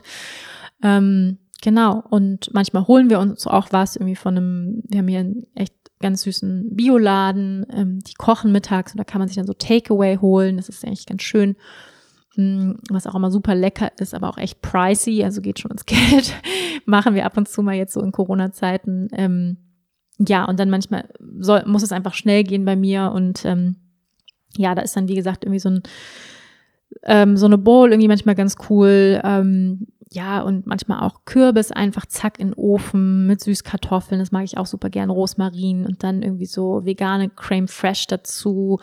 [0.82, 5.20] Ähm, genau, und manchmal holen wir uns auch was irgendwie von einem, wir haben hier
[5.20, 9.48] einen echt ganz süßen Bioladen, ähm, die kochen mittags und da kann man sich dann
[9.48, 11.58] so Takeaway holen, das ist eigentlich ganz schön.
[12.38, 16.34] Was auch immer super lecker ist, aber auch echt pricey, also geht schon ins Geld.
[16.86, 19.10] Machen wir ab und zu mal jetzt so in Corona-Zeiten.
[19.14, 19.58] Ähm,
[20.18, 21.10] ja, und dann manchmal
[21.40, 23.76] soll, muss es einfach schnell gehen bei mir und ähm,
[24.58, 25.84] ja, da ist dann, wie gesagt, irgendwie so ein
[27.04, 29.22] ähm, so eine Bowl irgendwie manchmal ganz cool.
[29.24, 34.20] Ähm, ja, und manchmal auch Kürbis einfach zack in den Ofen mit Süßkartoffeln.
[34.20, 35.10] Das mag ich auch super gern.
[35.10, 38.80] Rosmarin und dann irgendwie so vegane Creme Fresh dazu.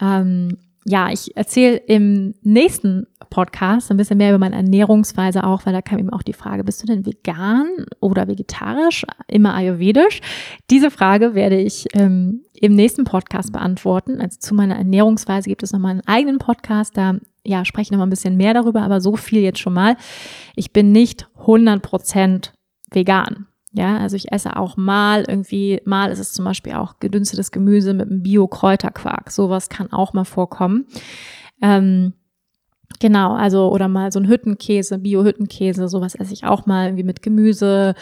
[0.00, 5.72] Ähm, ja, ich erzähle im nächsten Podcast ein bisschen mehr über meine Ernährungsweise auch, weil
[5.72, 7.68] da kam eben auch die Frage, bist du denn vegan
[8.00, 10.20] oder vegetarisch, immer ayurvedisch?
[10.70, 14.20] Diese Frage werde ich ähm, im nächsten Podcast beantworten.
[14.20, 18.06] Also zu meiner Ernährungsweise gibt es nochmal einen eigenen Podcast, da ja, spreche ich nochmal
[18.06, 19.96] ein bisschen mehr darüber, aber so viel jetzt schon mal.
[20.54, 22.50] Ich bin nicht 100%
[22.90, 23.46] vegan.
[23.74, 27.94] Ja, also ich esse auch mal irgendwie, mal ist es zum Beispiel auch gedünstetes Gemüse
[27.94, 29.30] mit einem Bio-Kräuterquark.
[29.30, 30.86] Sowas kann auch mal vorkommen.
[31.62, 32.12] Ähm,
[33.00, 37.22] genau, also oder mal so ein Hüttenkäse, Bio-Hüttenkäse, sowas esse ich auch mal irgendwie mit
[37.22, 37.94] Gemüse.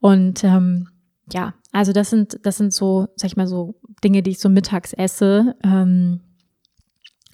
[0.00, 0.88] Und ähm,
[1.30, 4.48] ja, also das sind, das sind so, sag ich mal, so Dinge, die ich so
[4.48, 5.56] mittags esse.
[5.62, 6.20] Ähm,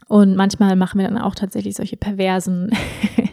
[0.09, 2.71] und manchmal machen wir dann auch tatsächlich solche perversen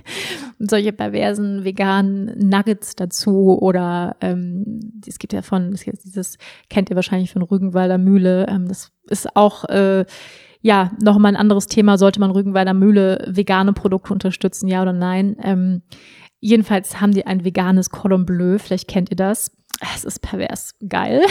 [0.59, 6.37] solche perversen veganen Nuggets dazu oder ähm, es gibt ja von, das gibt dieses
[6.69, 10.05] kennt ihr wahrscheinlich von Rügenwalder Mühle, ähm, das ist auch äh,
[10.61, 15.35] ja nochmal ein anderes Thema, sollte man Rügenwalder Mühle vegane Produkte unterstützen, ja oder nein?
[15.43, 15.81] Ähm,
[16.39, 19.51] jedenfalls haben die ein veganes Cordon Bleu, vielleicht kennt ihr das.
[19.95, 21.21] Es ist pervers geil.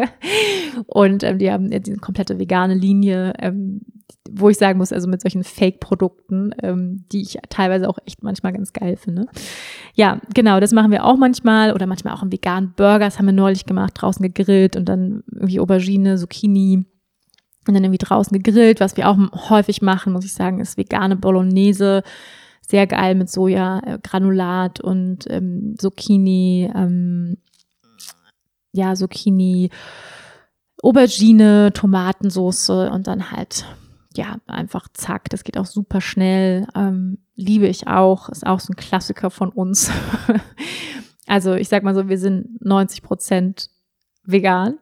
[0.86, 3.82] und ähm, die haben die komplette vegane Linie, ähm,
[4.30, 8.52] wo ich sagen muss, also mit solchen Fake-Produkten, ähm, die ich teilweise auch echt manchmal
[8.52, 9.26] ganz geil finde.
[9.94, 13.26] Ja, genau, das machen wir auch manchmal oder manchmal auch einen veganen Burger, das haben
[13.26, 16.84] wir neulich gemacht, draußen gegrillt und dann irgendwie Aubergine, Zucchini
[17.66, 18.80] und dann irgendwie draußen gegrillt.
[18.80, 22.02] Was wir auch häufig machen, muss ich sagen, ist vegane Bolognese.
[22.60, 27.38] Sehr geil mit Soja-Granulat und ähm, Zucchini, ähm,
[28.72, 29.70] ja, Zucchini,
[30.82, 33.64] Aubergine, Tomatensoße und dann halt
[34.18, 36.66] ja, einfach zack, das geht auch super schnell.
[36.74, 39.92] Ähm, liebe ich auch, ist auch so ein Klassiker von uns.
[41.28, 43.70] also ich sag mal so, wir sind 90 Prozent
[44.24, 44.78] vegan,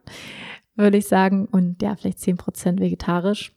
[0.74, 3.52] würde ich sagen, und ja, vielleicht 10 Prozent vegetarisch.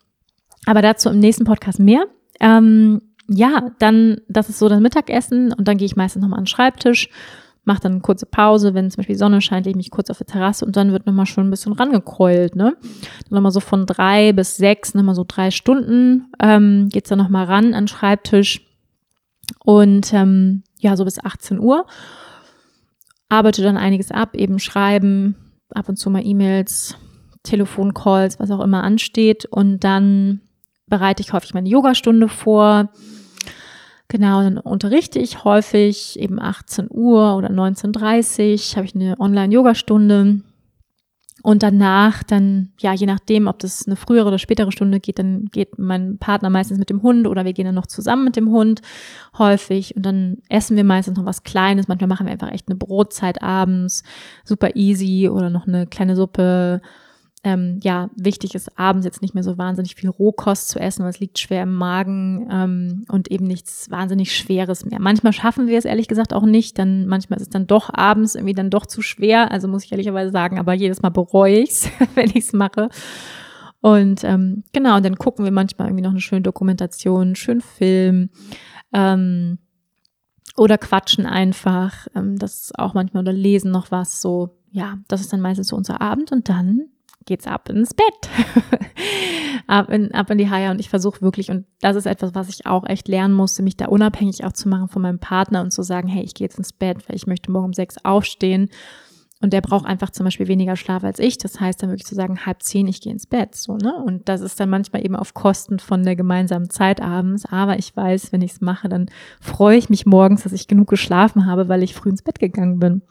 [0.66, 2.06] Aber dazu im nächsten Podcast mehr.
[2.42, 6.44] Ähm, ja, dann, das ist so das Mittagessen und dann gehe ich meistens nochmal an
[6.44, 7.10] den Schreibtisch
[7.64, 10.10] mache dann eine kurze Pause, wenn zum Beispiel die Sonne scheint, lege ich mich kurz
[10.10, 12.76] auf der Terrasse und dann wird nochmal schon ein bisschen rangekeult, ne?
[12.82, 17.46] Dann nochmal so von drei bis sechs, nochmal so drei Stunden ähm, geht's dann nochmal
[17.46, 18.62] ran an den Schreibtisch
[19.64, 21.86] und ähm, ja, so bis 18 Uhr.
[23.30, 25.36] Arbeite dann einiges ab, eben schreiben,
[25.70, 26.96] ab und zu mal E-Mails,
[27.44, 30.42] Telefoncalls, was auch immer ansteht und dann
[30.88, 32.90] bereite ich häufig meine Yogastunde vor,
[34.12, 40.42] Genau, dann unterrichte ich häufig eben 18 Uhr oder 19.30 Uhr, habe ich eine Online-Yoga-Stunde.
[41.42, 45.46] Und danach dann, ja, je nachdem, ob das eine frühere oder spätere Stunde geht, dann
[45.52, 48.50] geht mein Partner meistens mit dem Hund oder wir gehen dann noch zusammen mit dem
[48.50, 48.82] Hund
[49.38, 51.88] häufig und dann essen wir meistens noch was Kleines.
[51.88, 54.04] Manchmal machen wir einfach echt eine Brotzeit abends,
[54.44, 56.82] super easy oder noch eine kleine Suppe
[57.44, 61.12] ähm, ja, wichtig ist, abends jetzt nicht mehr so wahnsinnig viel Rohkost zu essen, weil
[61.12, 65.00] es liegt schwer im Magen ähm, und eben nichts wahnsinnig Schweres mehr.
[65.00, 68.36] Manchmal schaffen wir es ehrlich gesagt auch nicht, dann manchmal ist es dann doch abends
[68.36, 71.70] irgendwie dann doch zu schwer, also muss ich ehrlicherweise sagen, aber jedes Mal bereue ich
[71.70, 72.90] es, wenn ich es mache.
[73.80, 77.62] Und ähm, genau, und dann gucken wir manchmal irgendwie noch eine schöne Dokumentation, einen schönen
[77.62, 78.32] Film
[78.92, 79.60] ähm,
[80.58, 84.58] oder quatschen einfach, ähm, das auch manchmal oder lesen noch was so.
[84.72, 86.90] Ja, das ist dann meistens so unser Abend und dann
[87.26, 88.30] geht's ab ins Bett.
[89.68, 92.50] ab, in, ab in die Haie und ich versuche wirklich, und das ist etwas, was
[92.50, 95.72] ich auch echt lernen musste, mich da unabhängig auch zu machen von meinem Partner und
[95.72, 98.70] zu sagen, hey, ich gehe jetzt ins Bett, weil ich möchte morgen um sechs aufstehen
[99.42, 101.38] und der braucht einfach zum Beispiel weniger Schlaf als ich.
[101.38, 103.56] Das heißt dann wirklich zu sagen, halb zehn, ich gehe ins Bett.
[103.56, 103.96] So, ne?
[103.96, 107.46] Und das ist dann manchmal eben auf Kosten von der gemeinsamen Zeit abends.
[107.46, 109.06] Aber ich weiß, wenn ich es mache, dann
[109.40, 112.80] freue ich mich morgens, dass ich genug geschlafen habe, weil ich früh ins Bett gegangen
[112.80, 113.02] bin.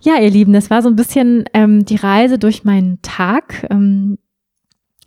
[0.00, 3.66] Ja, ihr Lieben, das war so ein bisschen ähm, die Reise durch meinen Tag.
[3.70, 4.18] Ähm,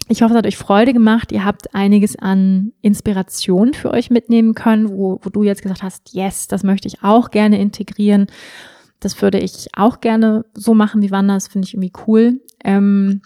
[0.08, 1.32] ich hoffe, es hat euch Freude gemacht.
[1.32, 6.14] Ihr habt einiges an Inspiration für euch mitnehmen können, wo, wo du jetzt gesagt hast,
[6.14, 8.26] yes, das möchte ich auch gerne integrieren.
[9.00, 11.36] Das würde ich auch gerne so machen wie Wanda.
[11.36, 12.42] Das finde ich irgendwie cool.
[12.64, 13.22] Ähm,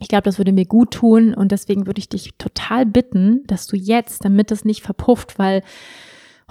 [0.00, 3.66] ich glaube, das würde mir gut tun und deswegen würde ich dich total bitten, dass
[3.66, 5.62] du jetzt, damit es nicht verpufft, weil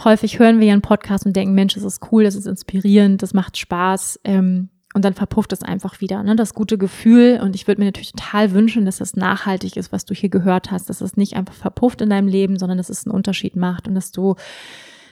[0.04, 3.22] häufig hören wir ja einen Podcast und denken, Mensch, das ist cool, das ist inspirierend,
[3.24, 6.22] das macht Spaß ähm, und dann verpufft es einfach wieder.
[6.24, 6.36] Ne?
[6.36, 10.06] Das gute Gefühl und ich würde mir natürlich total wünschen, dass das nachhaltig ist, was
[10.06, 13.06] du hier gehört hast, dass es nicht einfach verpufft in deinem Leben, sondern dass es
[13.06, 14.36] einen Unterschied macht und dass du,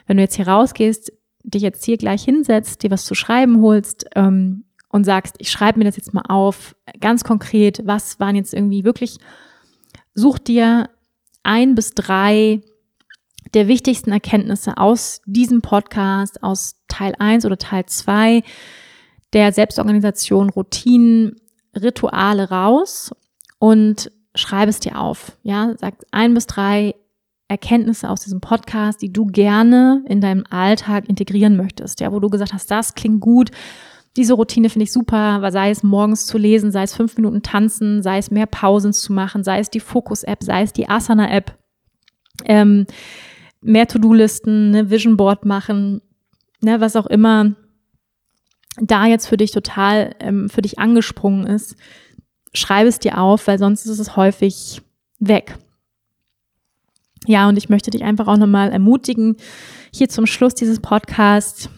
[0.06, 1.14] wenn du jetzt hier rausgehst,
[1.44, 5.80] dich jetzt hier gleich hinsetzt, dir was zu schreiben holst ähm, und sagst, ich schreibe
[5.80, 9.18] mir das jetzt mal auf, ganz konkret, was waren jetzt irgendwie wirklich,
[10.14, 10.90] such dir
[11.44, 12.62] ein bis drei
[13.54, 18.44] der wichtigsten Erkenntnisse aus diesem Podcast, aus Teil 1 oder Teil 2
[19.34, 21.36] der Selbstorganisation, Routinen,
[21.76, 23.12] Rituale raus
[23.60, 25.38] und schreibe es dir auf.
[25.44, 26.96] Ja, sag ein bis drei
[27.48, 32.30] Erkenntnisse aus diesem Podcast, die du gerne in deinem Alltag integrieren möchtest, ja, wo du
[32.30, 33.52] gesagt hast, das klingt gut,
[34.16, 38.04] diese Routine finde ich super, sei es morgens zu lesen, sei es fünf Minuten tanzen,
[38.04, 41.58] sei es mehr Pausen zu machen, sei es die Fokus-App, sei es die Asana-App,
[42.46, 42.86] ähm,
[43.64, 46.02] mehr To-Do-Listen, ne, Vision Board machen,
[46.62, 47.56] ne, was auch immer
[48.82, 51.76] da jetzt für dich total ähm, für dich angesprungen ist,
[52.54, 54.82] schreibe es dir auf, weil sonst ist es häufig
[55.20, 55.58] weg.
[57.26, 59.38] Ja, und ich möchte dich einfach auch nochmal ermutigen,
[59.94, 61.70] hier zum Schluss dieses Podcasts,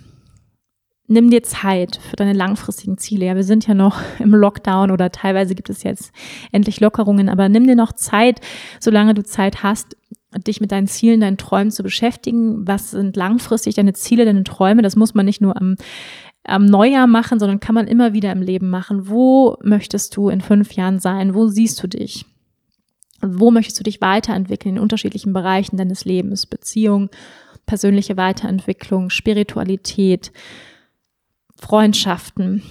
[1.07, 3.27] nimm dir Zeit für deine langfristigen Ziele.
[3.27, 6.11] Ja, wir sind ja noch im Lockdown oder teilweise gibt es jetzt
[6.51, 8.41] endlich Lockerungen, aber nimm dir noch Zeit,
[8.79, 9.95] solange du Zeit hast,
[10.39, 12.67] dich mit deinen Zielen, deinen Träumen zu beschäftigen.
[12.67, 14.81] Was sind langfristig deine Ziele, deine Träume?
[14.81, 15.75] Das muss man nicht nur am,
[16.43, 19.09] am Neujahr machen, sondern kann man immer wieder im Leben machen.
[19.09, 21.33] Wo möchtest du in fünf Jahren sein?
[21.33, 22.25] Wo siehst du dich?
[23.21, 26.45] Wo möchtest du dich weiterentwickeln in unterschiedlichen Bereichen deines Lebens?
[26.45, 27.09] Beziehung,
[27.65, 30.31] persönliche Weiterentwicklung, Spiritualität,
[31.65, 32.61] Freundschaften.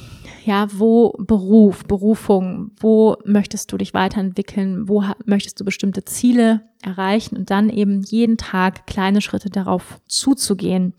[0.45, 4.88] Ja, wo Beruf, Berufung, wo möchtest du dich weiterentwickeln?
[4.88, 10.95] Wo möchtest du bestimmte Ziele erreichen und dann eben jeden Tag kleine Schritte darauf zuzugehen?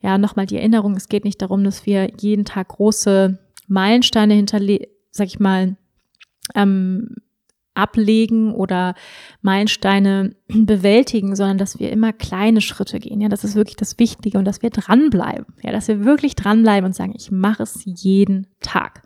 [0.00, 4.86] Ja, nochmal die Erinnerung, es geht nicht darum, dass wir jeden Tag große Meilensteine hinterlegen,
[5.10, 5.76] sag ich mal,
[6.54, 7.16] ähm,
[7.76, 8.94] ablegen oder
[9.42, 13.20] Meilensteine bewältigen, sondern dass wir immer kleine Schritte gehen.
[13.20, 15.46] Ja, das ist wirklich das Wichtige und dass wir dranbleiben.
[15.62, 19.02] Ja, dass wir wirklich dranbleiben und sagen, ich mache es jeden Tag.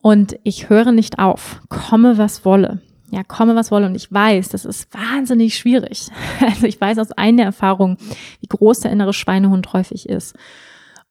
[0.00, 2.80] Und ich höre nicht auf, komme was wolle.
[3.10, 3.86] Ja, komme was wolle.
[3.86, 6.08] Und ich weiß, das ist wahnsinnig schwierig.
[6.40, 7.96] Also ich weiß aus einer Erfahrung,
[8.40, 10.36] wie groß der innere Schweinehund häufig ist.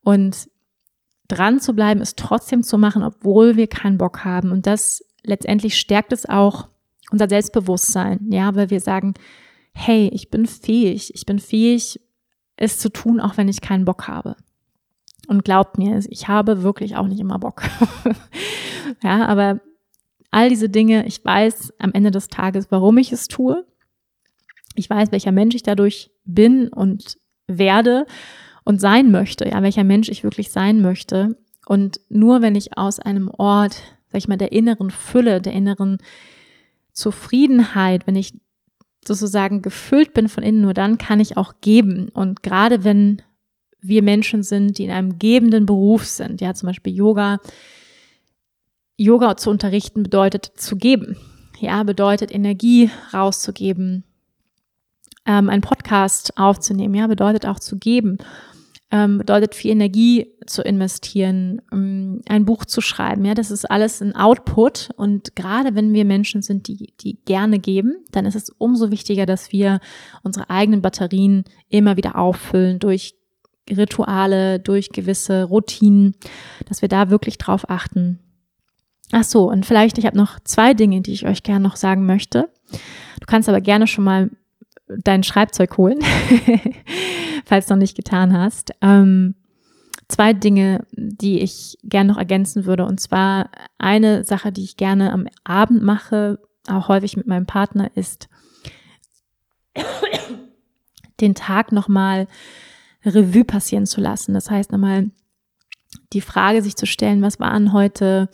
[0.03, 0.47] Und
[1.27, 4.51] dran zu bleiben, ist trotzdem zu machen, obwohl wir keinen Bock haben.
[4.51, 6.69] Und das letztendlich stärkt es auch
[7.11, 9.13] unser Selbstbewusstsein, ja, weil wir sagen,
[9.73, 11.99] hey, ich bin fähig, ich bin fähig,
[12.55, 14.36] es zu tun, auch wenn ich keinen Bock habe.
[15.28, 17.61] Und glaubt mir, ich habe wirklich auch nicht immer Bock.
[19.03, 19.59] ja, aber
[20.32, 23.65] all diese Dinge, ich weiß am Ende des Tages, warum ich es tue.
[24.75, 27.17] Ich weiß, welcher Mensch ich dadurch bin und
[27.47, 28.05] werde
[28.63, 31.38] und sein möchte, ja, welcher Mensch ich wirklich sein möchte.
[31.67, 35.97] Und nur wenn ich aus einem Ort sag ich mal, der inneren Fülle, der inneren
[36.91, 38.34] Zufriedenheit, wenn ich
[39.05, 42.10] sozusagen gefüllt bin von innen, nur dann kann ich auch geben.
[42.10, 43.22] Und gerade wenn
[43.82, 47.39] wir Menschen sind, die in einem gebenden Beruf sind, ja, zum Beispiel Yoga,
[48.97, 51.18] Yoga zu unterrichten bedeutet zu geben.
[51.60, 54.03] Ja, bedeutet Energie rauszugeben.
[55.26, 58.18] Ähm, ein Podcast aufzunehmen, ja, bedeutet auch zu geben
[58.89, 63.25] ähm, bedeutet viel Energie zu investieren, ähm, ein Buch zu schreiben.
[63.25, 64.89] Ja, das ist alles ein Output.
[64.95, 69.25] Und gerade wenn wir Menschen sind, die, die gerne geben, dann ist es umso wichtiger,
[69.25, 69.79] dass wir
[70.23, 73.15] unsere eigenen Batterien immer wieder auffüllen durch
[73.69, 76.15] Rituale, durch gewisse Routinen,
[76.67, 78.19] dass wir da wirklich drauf achten.
[79.11, 82.05] Ach so, und vielleicht, ich habe noch zwei Dinge, die ich euch gerne noch sagen
[82.05, 82.49] möchte.
[82.71, 84.29] Du kannst aber gerne schon mal
[84.88, 85.99] dein Schreibzeug holen,
[87.45, 88.71] falls du noch nicht getan hast.
[88.81, 89.35] Ähm,
[90.07, 92.85] zwei Dinge, die ich gerne noch ergänzen würde.
[92.85, 97.91] Und zwar eine Sache, die ich gerne am Abend mache, auch häufig mit meinem Partner,
[97.95, 98.29] ist
[101.21, 102.27] den Tag nochmal
[103.05, 104.33] Revue passieren zu lassen.
[104.33, 105.11] Das heißt nochmal
[106.13, 108.29] die Frage sich zu stellen, was waren heute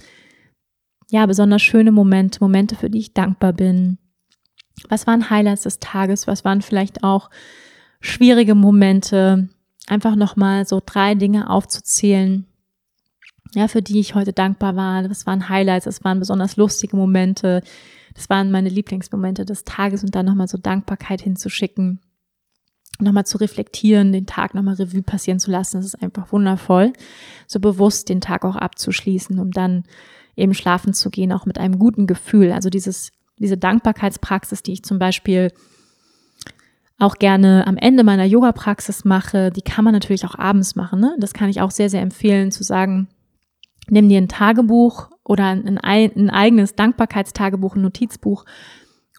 [1.09, 3.97] ja besonders schöne Momente, Momente, für die ich dankbar bin.
[4.89, 6.27] Was waren Highlights des Tages?
[6.27, 7.29] Was waren vielleicht auch
[7.99, 9.49] schwierige Momente?
[9.87, 12.45] Einfach nochmal so drei Dinge aufzuzählen,
[13.53, 15.03] ja, für die ich heute dankbar war.
[15.03, 17.61] Das waren Highlights, das waren besonders lustige Momente.
[18.13, 21.99] Das waren meine Lieblingsmomente des Tages und dann nochmal so Dankbarkeit hinzuschicken
[22.99, 25.77] nochmal zu reflektieren, den Tag nochmal Revue passieren zu lassen.
[25.77, 26.93] Das ist einfach wundervoll,
[27.47, 29.83] so bewusst den Tag auch abzuschließen, um dann
[30.35, 32.51] eben schlafen zu gehen, auch mit einem guten Gefühl.
[32.51, 35.51] Also dieses, diese Dankbarkeitspraxis, die ich zum Beispiel
[36.99, 40.99] auch gerne am Ende meiner Yoga-Praxis mache, die kann man natürlich auch abends machen.
[40.99, 41.15] Ne?
[41.19, 43.07] Das kann ich auch sehr, sehr empfehlen, zu sagen,
[43.89, 48.45] nimm dir ein Tagebuch oder ein, ein eigenes Dankbarkeitstagebuch, ein Notizbuch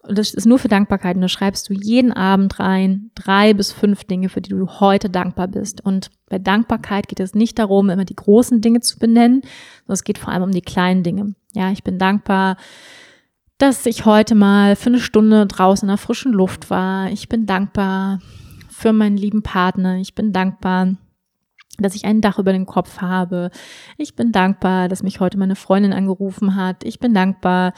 [0.07, 1.15] das ist nur für Dankbarkeit.
[1.15, 5.09] Und da schreibst du jeden Abend rein drei bis fünf Dinge, für die du heute
[5.09, 5.81] dankbar bist.
[5.81, 10.03] Und bei Dankbarkeit geht es nicht darum, immer die großen Dinge zu benennen, sondern es
[10.03, 11.35] geht vor allem um die kleinen Dinge.
[11.53, 12.57] Ja, ich bin dankbar,
[13.57, 17.09] dass ich heute mal für eine Stunde draußen in der frischen Luft war.
[17.11, 18.19] Ich bin dankbar
[18.69, 19.97] für meinen lieben Partner.
[19.97, 20.95] Ich bin dankbar,
[21.77, 23.51] dass ich ein Dach über dem Kopf habe.
[23.97, 26.83] Ich bin dankbar, dass mich heute meine Freundin angerufen hat.
[26.83, 27.73] Ich bin dankbar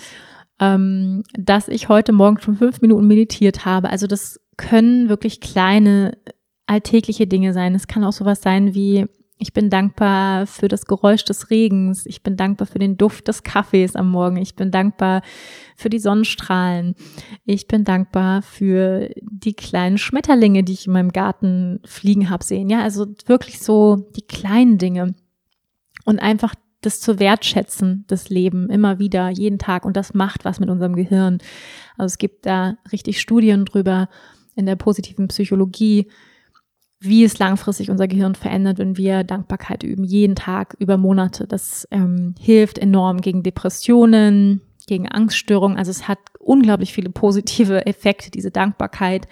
[0.59, 3.89] ähm, dass ich heute Morgen schon fünf Minuten meditiert habe.
[3.89, 6.17] Also das können wirklich kleine
[6.65, 7.75] alltägliche Dinge sein.
[7.75, 9.05] Es kann auch sowas sein wie,
[9.39, 12.07] ich bin dankbar für das Geräusch des Regens.
[12.07, 14.37] Ich bin dankbar für den Duft des Kaffees am Morgen.
[14.37, 15.21] Ich bin dankbar
[15.75, 16.95] für die Sonnenstrahlen.
[17.45, 22.69] Ich bin dankbar für die kleinen Schmetterlinge, die ich in meinem Garten fliegen habe sehen.
[22.69, 25.13] Ja, also wirklich so die kleinen Dinge.
[26.03, 29.85] Und einfach das zu wertschätzen, das Leben immer wieder, jeden Tag.
[29.85, 31.37] Und das macht was mit unserem Gehirn.
[31.95, 34.09] Also es gibt da richtig Studien drüber
[34.55, 36.07] in der positiven Psychologie,
[36.99, 41.47] wie es langfristig unser Gehirn verändert, wenn wir Dankbarkeit üben, jeden Tag über Monate.
[41.47, 45.77] Das ähm, hilft enorm gegen Depressionen, gegen Angststörungen.
[45.77, 49.27] Also es hat unglaublich viele positive Effekte, diese Dankbarkeit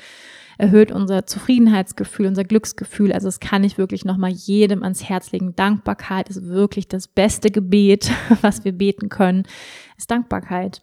[0.57, 3.11] erhöht unser Zufriedenheitsgefühl, unser Glücksgefühl.
[3.11, 5.55] Also es kann ich wirklich nochmal jedem ans Herz legen.
[5.55, 8.11] Dankbarkeit ist wirklich das beste Gebet,
[8.41, 9.43] was wir beten können,
[9.97, 10.81] ist Dankbarkeit.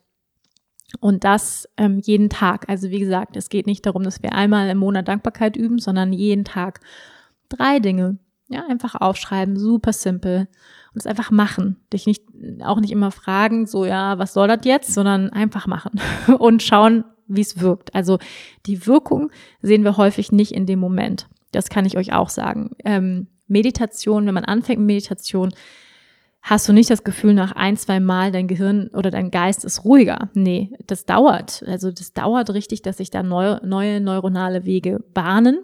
[1.01, 2.69] Und das ähm, jeden Tag.
[2.69, 6.13] Also wie gesagt, es geht nicht darum, dass wir einmal im Monat Dankbarkeit üben, sondern
[6.13, 6.81] jeden Tag
[7.49, 8.19] drei Dinge.
[8.49, 10.49] Ja, einfach aufschreiben, super simpel.
[10.93, 11.77] Und es einfach machen.
[11.93, 12.23] Dich nicht,
[12.63, 15.99] auch nicht immer fragen, so, ja, was soll das jetzt, sondern einfach machen
[16.39, 17.95] und schauen, wie es wirkt.
[17.95, 18.19] Also
[18.67, 19.31] die Wirkung
[19.63, 21.29] sehen wir häufig nicht in dem Moment.
[21.53, 22.77] Das kann ich euch auch sagen.
[22.85, 25.53] Ähm, Meditation, wenn man anfängt mit Meditation,
[26.43, 29.85] hast du nicht das Gefühl, nach ein, zwei Mal dein Gehirn oder dein Geist ist
[29.85, 30.29] ruhiger.
[30.35, 31.63] Nee, das dauert.
[31.67, 35.61] Also das dauert richtig, dass sich da neue, neue neuronale Wege bahnen.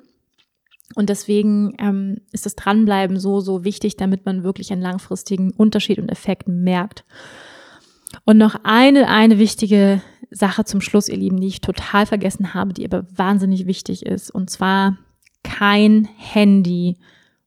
[0.95, 5.99] Und deswegen ähm, ist das Dranbleiben so, so wichtig, damit man wirklich einen langfristigen Unterschied
[5.99, 7.05] und Effekt merkt.
[8.25, 10.01] Und noch eine, eine wichtige
[10.31, 14.31] Sache zum Schluss, ihr Lieben, die ich total vergessen habe, die aber wahnsinnig wichtig ist.
[14.31, 14.97] Und zwar
[15.43, 16.97] kein Handy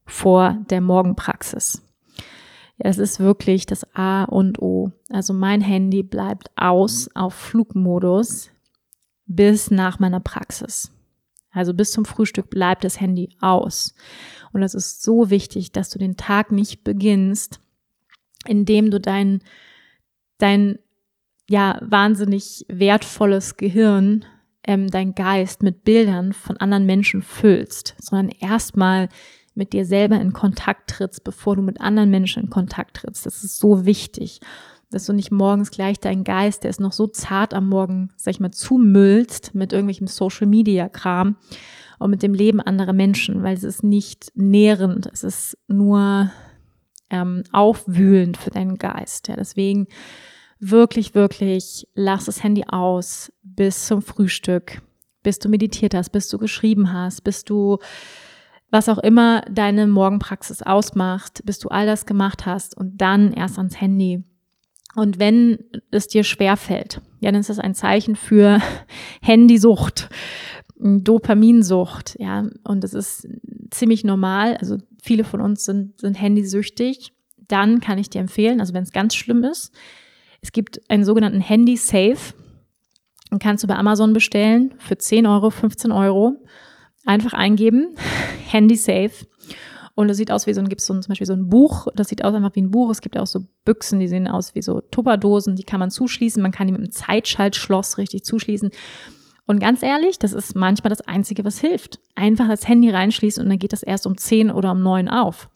[0.05, 1.81] vor der Morgenpraxis.
[2.81, 4.91] Ja, das ist wirklich das A und O.
[5.09, 8.49] Also mein Handy bleibt aus auf Flugmodus
[9.27, 10.91] bis nach meiner Praxis.
[11.51, 13.93] Also bis zum Frühstück bleibt das Handy aus.
[14.51, 17.59] Und es ist so wichtig, dass du den Tag nicht beginnst,
[18.47, 19.43] indem du dein,
[20.39, 20.79] dein
[21.47, 24.25] ja wahnsinnig wertvolles Gehirn,
[24.63, 29.07] ähm, dein Geist mit Bildern von anderen Menschen füllst, sondern erstmal
[29.53, 33.25] mit dir selber in Kontakt trittst, bevor du mit anderen Menschen in Kontakt trittst.
[33.25, 34.39] Das ist so wichtig,
[34.91, 38.31] dass du nicht morgens gleich deinen Geist, der ist noch so zart am Morgen, sag
[38.31, 41.37] ich mal, zumüllst mit irgendwelchem Social Media Kram
[41.99, 46.31] und mit dem Leben anderer Menschen, weil es ist nicht nährend, es ist nur
[47.09, 49.27] ähm, aufwühlend für deinen Geist.
[49.27, 49.87] Ja, deswegen
[50.59, 54.81] wirklich, wirklich, lass das Handy aus bis zum Frühstück,
[55.23, 57.79] bis du meditiert hast, bis du geschrieben hast, bis du
[58.71, 63.57] was auch immer deine Morgenpraxis ausmacht, bis du all das gemacht hast und dann erst
[63.57, 64.23] ans Handy.
[64.95, 65.59] Und wenn
[65.91, 68.59] es dir schwer fällt, ja, dann ist das ein Zeichen für
[69.21, 70.09] Handysucht,
[70.83, 73.27] Dopaminsucht, ja, und das ist
[73.69, 74.57] ziemlich normal.
[74.57, 77.13] Also viele von uns sind, sind handysüchtig.
[77.47, 79.71] Dann kann ich dir empfehlen, also wenn es ganz schlimm ist,
[80.41, 82.33] es gibt einen sogenannten Handy Safe.
[83.29, 86.37] Den kannst du bei Amazon bestellen für 10 Euro, 15 Euro.
[87.05, 87.95] Einfach eingeben,
[88.47, 89.11] Handy Safe.
[89.95, 91.87] und es sieht aus wie so ein, gibt es so zum Beispiel so ein Buch,
[91.95, 92.89] das sieht aus einfach wie ein Buch.
[92.91, 96.41] Es gibt auch so Büchsen, die sehen aus wie so Tupperdosen, die kann man zuschließen.
[96.41, 98.71] Man kann die mit einem Zeitschaltschloss richtig zuschließen.
[99.47, 101.99] Und ganz ehrlich, das ist manchmal das Einzige, was hilft.
[102.15, 105.49] Einfach das Handy reinschließen und dann geht das erst um 10 oder um 9 auf.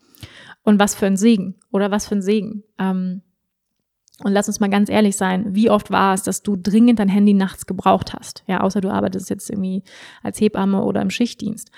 [0.63, 2.63] Und was für ein Segen oder was für ein Segen.
[2.79, 3.21] Ähm,
[4.23, 7.09] und lass uns mal ganz ehrlich sein, wie oft war es, dass du dringend dein
[7.09, 8.43] Handy nachts gebraucht hast?
[8.47, 9.83] Ja, außer du arbeitest jetzt irgendwie
[10.23, 11.69] als Hebamme oder im Schichtdienst.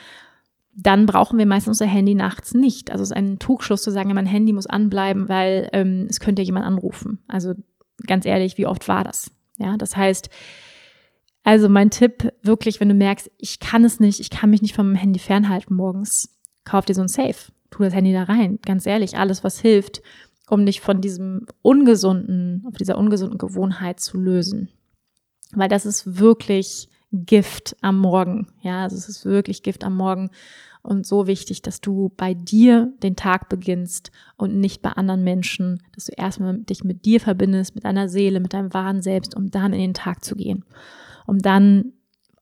[0.75, 2.91] Dann brauchen wir meistens unser Handy nachts nicht.
[2.91, 6.43] Also es ist ein Trugschluss zu sagen, mein Handy muss anbleiben, weil ähm, es könnte
[6.43, 7.19] jemand anrufen.
[7.27, 7.55] Also
[8.05, 9.31] ganz ehrlich, wie oft war das?
[9.57, 10.29] Ja, das heißt,
[11.43, 14.75] also mein Tipp wirklich, wenn du merkst, ich kann es nicht, ich kann mich nicht
[14.75, 17.51] vom Handy fernhalten morgens, kauf dir so ein Safe.
[17.69, 18.59] Tu das Handy da rein.
[18.65, 20.01] Ganz ehrlich, alles, was hilft,
[20.49, 24.69] um dich von diesem ungesunden, auf dieser ungesunden Gewohnheit zu lösen.
[25.53, 28.47] Weil das ist wirklich Gift am Morgen.
[28.61, 30.29] Ja, also es ist wirklich Gift am Morgen
[30.83, 35.83] und so wichtig, dass du bei dir den Tag beginnst und nicht bei anderen Menschen,
[35.93, 39.51] dass du erstmal dich mit dir verbindest, mit deiner Seele, mit deinem wahren Selbst, um
[39.51, 40.63] dann in den Tag zu gehen,
[41.25, 41.93] um dann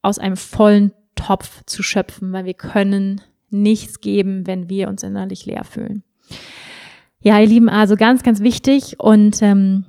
[0.01, 5.45] aus einem vollen Topf zu schöpfen, weil wir können nichts geben, wenn wir uns innerlich
[5.45, 6.03] leer fühlen.
[7.25, 9.85] Ja, ihr Lieben, also ganz, ganz wichtig und ähm,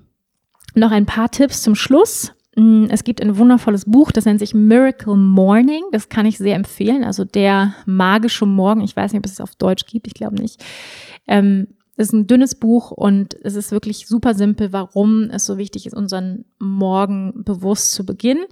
[0.74, 2.32] noch ein paar Tipps zum Schluss.
[2.56, 5.82] Mm, es gibt ein wundervolles Buch, das nennt sich Miracle Morning.
[5.92, 7.04] Das kann ich sehr empfehlen.
[7.04, 8.80] Also der magische Morgen.
[8.80, 10.06] Ich weiß nicht, ob es es auf Deutsch gibt.
[10.06, 10.64] Ich glaube nicht.
[11.26, 11.66] Ähm,
[11.98, 15.84] es ist ein dünnes Buch und es ist wirklich super simpel, warum es so wichtig
[15.84, 18.46] ist, unseren Morgen bewusst zu beginnen.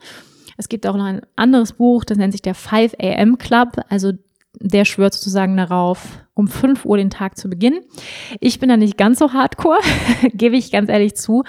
[0.59, 3.79] Es gibt auch noch ein anderes Buch, das nennt sich der 5 AM Club.
[3.89, 4.13] Also
[4.61, 7.81] der schwört sozusagen darauf, um 5 Uhr den Tag zu beginnen.
[8.41, 9.79] Ich bin da nicht ganz so hardcore,
[10.35, 11.45] gebe ich ganz ehrlich zu.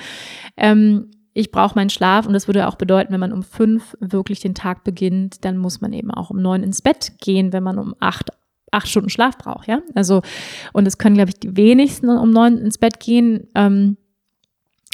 [0.57, 4.39] Ähm, ich brauche meinen Schlaf und das würde auch bedeuten, wenn man um fünf wirklich
[4.39, 7.77] den Tag beginnt, dann muss man eben auch um neun ins Bett gehen, wenn man
[7.77, 8.29] um acht
[8.71, 9.81] acht Stunden Schlaf braucht, ja.
[9.95, 10.21] Also
[10.73, 13.47] und es können glaube ich die wenigsten um neun ins Bett gehen.
[13.53, 13.97] Ähm,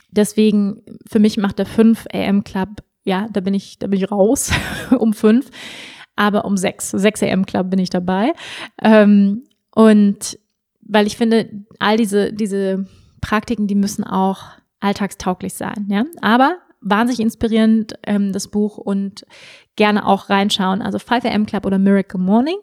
[0.09, 2.69] deswegen für mich macht der 5 AM Club,
[3.03, 4.51] ja, da bin ich da bin ich raus
[4.97, 5.49] um fünf
[6.15, 8.33] aber um sechs, sechs AM Club bin ich dabei.
[8.81, 9.43] Ähm,
[9.73, 10.37] und
[10.81, 11.49] weil ich finde,
[11.79, 12.85] all diese, diese
[13.21, 14.43] Praktiken, die müssen auch
[14.79, 16.05] alltagstauglich sein, ja.
[16.21, 19.25] Aber wahnsinnig inspirierend, ähm, das Buch und
[19.75, 20.81] gerne auch reinschauen.
[20.81, 22.57] Also 5 AM Club oder Miracle Morning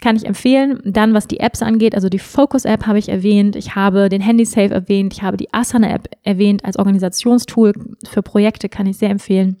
[0.00, 0.80] kann ich empfehlen.
[0.84, 4.20] Dann, was die Apps angeht, also die Focus App habe ich erwähnt, ich habe den
[4.20, 7.72] Handy Safe erwähnt, ich habe die Asana App erwähnt als Organisationstool
[8.04, 9.58] für Projekte, kann ich sehr empfehlen.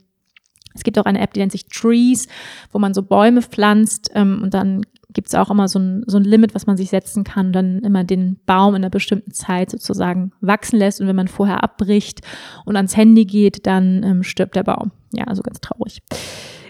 [0.78, 2.28] Es gibt auch eine App, die nennt sich Trees,
[2.72, 6.18] wo man so Bäume pflanzt ähm, und dann gibt es auch immer so ein, so
[6.18, 9.70] ein Limit, was man sich setzen kann, dann immer den Baum in einer bestimmten Zeit
[9.70, 11.00] sozusagen wachsen lässt.
[11.00, 12.20] Und wenn man vorher abbricht
[12.64, 14.92] und ans Handy geht, dann ähm, stirbt der Baum.
[15.12, 16.02] Ja, also ganz traurig.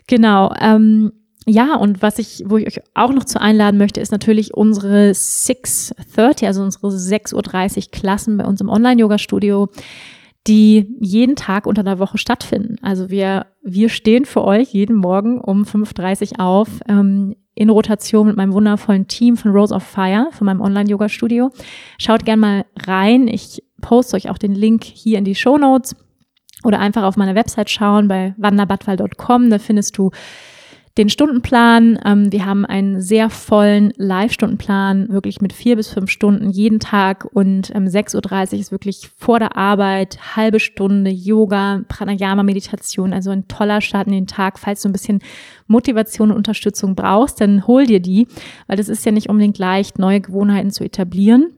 [0.06, 0.52] Genau.
[0.61, 1.12] Ähm,
[1.46, 5.11] ja, und was ich, wo ich euch auch noch zu einladen möchte, ist natürlich unsere
[5.11, 9.68] 6.30, also unsere 6.30 Uhr Klassen bei uns im Online-Yoga-Studio
[10.47, 12.76] die jeden Tag unter der Woche stattfinden.
[12.82, 18.28] Also wir, wir stehen für euch jeden Morgen um 5.30 Uhr auf, ähm, in Rotation
[18.28, 21.51] mit meinem wundervollen Team von Rose of Fire, von meinem Online-Yoga-Studio.
[21.99, 23.26] Schaut gerne mal rein.
[23.26, 25.97] Ich poste euch auch den Link hier in die Show Notes
[26.64, 29.51] oder einfach auf meiner Website schauen bei wanderbadwal.com.
[29.51, 30.11] Da findest du
[30.99, 31.99] den Stundenplan.
[32.05, 37.24] Ähm, wir haben einen sehr vollen Live-Stundenplan, wirklich mit vier bis fünf Stunden jeden Tag
[37.32, 43.30] und ähm, 6.30 Uhr ist wirklich vor der Arbeit, halbe Stunde Yoga, Pranayama, Meditation, also
[43.30, 44.59] ein toller Start in den Tag.
[44.59, 45.20] Falls du ein bisschen
[45.68, 48.26] Motivation und Unterstützung brauchst, dann hol dir die,
[48.66, 51.53] weil das ist ja nicht unbedingt leicht, neue Gewohnheiten zu etablieren.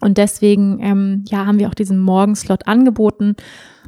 [0.00, 3.36] Und deswegen ähm, ja, haben wir auch diesen Morgenslot angeboten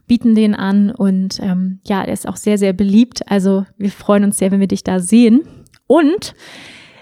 [0.07, 3.31] bieten den an und ähm, ja, er ist auch sehr, sehr beliebt.
[3.31, 5.43] Also wir freuen uns sehr, wenn wir dich da sehen.
[5.87, 6.35] Und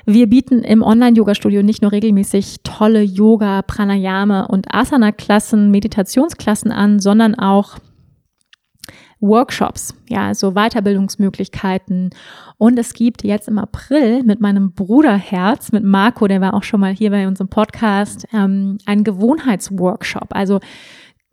[0.05, 7.37] wir bieten im Online-Yoga-Studio nicht nur regelmäßig tolle Yoga, Pranayama und Asana-Klassen, Meditationsklassen an, sondern
[7.37, 7.79] auch
[9.21, 12.11] Workshops, ja, also Weiterbildungsmöglichkeiten.
[12.59, 16.81] Und es gibt jetzt im April mit meinem Bruderherz, mit Marco, der war auch schon
[16.81, 20.29] mal hier bei unserem Podcast, ähm, einen Gewohnheitsworkshop.
[20.31, 20.59] Also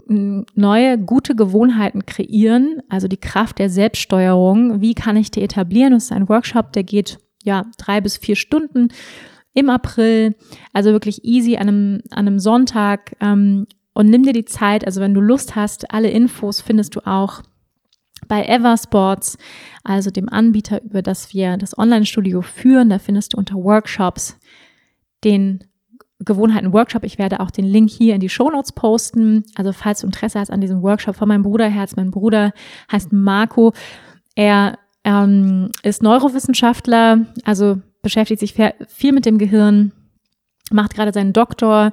[0.09, 4.81] neue gute Gewohnheiten kreieren, also die Kraft der Selbststeuerung.
[4.81, 5.93] Wie kann ich die etablieren?
[5.93, 8.89] Das ist ein Workshop, der geht ja drei bis vier Stunden
[9.53, 10.35] im April,
[10.73, 13.15] also wirklich easy an einem, an einem Sonntag.
[13.19, 17.01] Ähm, und nimm dir die Zeit, also wenn du Lust hast, alle Infos findest du
[17.05, 17.41] auch
[18.27, 19.37] bei Eversports,
[19.83, 22.89] also dem Anbieter, über das wir das Online-Studio führen.
[22.89, 24.37] Da findest du unter Workshops
[25.23, 25.68] den
[26.19, 27.03] Gewohnheiten-Workshop.
[27.03, 29.45] Ich werde auch den Link hier in die Show Notes posten.
[29.55, 32.51] Also falls du Interesse hast an diesem Workshop von meinem Bruderherz, mein Bruder
[32.91, 33.73] heißt Marco.
[34.35, 39.91] Er ähm, ist Neurowissenschaftler, also beschäftigt sich viel mit dem Gehirn,
[40.71, 41.91] macht gerade seinen Doktor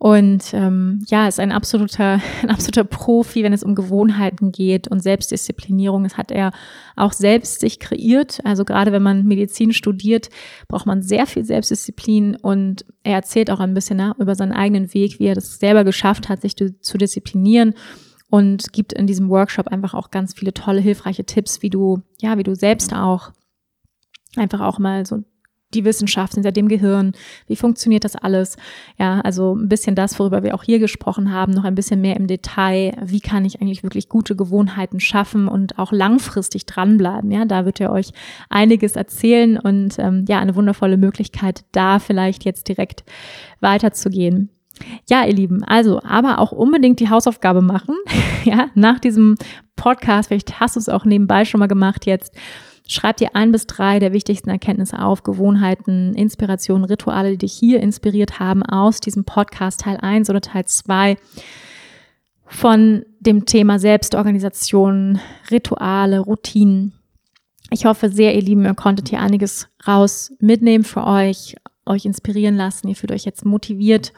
[0.00, 5.02] und ähm, ja, ist ein absoluter, ein absoluter Profi, wenn es um Gewohnheiten geht und
[5.02, 6.04] Selbstdisziplinierung.
[6.04, 6.52] Das hat er
[6.94, 8.38] auch selbst sich kreiert.
[8.44, 10.28] Also gerade wenn man Medizin studiert,
[10.68, 14.94] braucht man sehr viel Selbstdisziplin und er erzählt auch ein bisschen nach über seinen eigenen
[14.94, 17.74] Weg, wie er das selber geschafft hat, sich zu disziplinieren
[18.30, 22.38] und gibt in diesem Workshop einfach auch ganz viele tolle, hilfreiche Tipps, wie du, ja,
[22.38, 23.32] wie du selbst auch
[24.36, 25.24] einfach auch mal so
[25.74, 27.12] die Wissenschaft hinter dem Gehirn,
[27.46, 28.56] wie funktioniert das alles?
[28.98, 32.16] Ja, also ein bisschen das, worüber wir auch hier gesprochen haben, noch ein bisschen mehr
[32.16, 32.96] im Detail.
[33.04, 37.30] Wie kann ich eigentlich wirklich gute Gewohnheiten schaffen und auch langfristig dranbleiben?
[37.30, 38.12] Ja, da wird er euch
[38.48, 43.04] einiges erzählen und ähm, ja, eine wundervolle Möglichkeit, da vielleicht jetzt direkt
[43.60, 44.50] weiterzugehen.
[45.08, 47.96] Ja, ihr Lieben, also, aber auch unbedingt die Hausaufgabe machen.
[48.44, 49.36] ja, nach diesem
[49.76, 52.34] Podcast, vielleicht hast du es auch nebenbei schon mal gemacht jetzt
[52.90, 57.80] Schreib dir ein bis drei der wichtigsten Erkenntnisse auf, Gewohnheiten, Inspirationen, Rituale, die dich hier
[57.80, 61.18] inspiriert haben aus diesem Podcast Teil 1 oder Teil 2
[62.46, 65.20] von dem Thema Selbstorganisation,
[65.50, 66.94] Rituale, Routinen.
[67.70, 72.56] Ich hoffe sehr, ihr Lieben, ihr konntet hier einiges raus mitnehmen für euch, euch inspirieren
[72.56, 72.88] lassen.
[72.88, 74.14] Ihr fühlt euch jetzt motiviert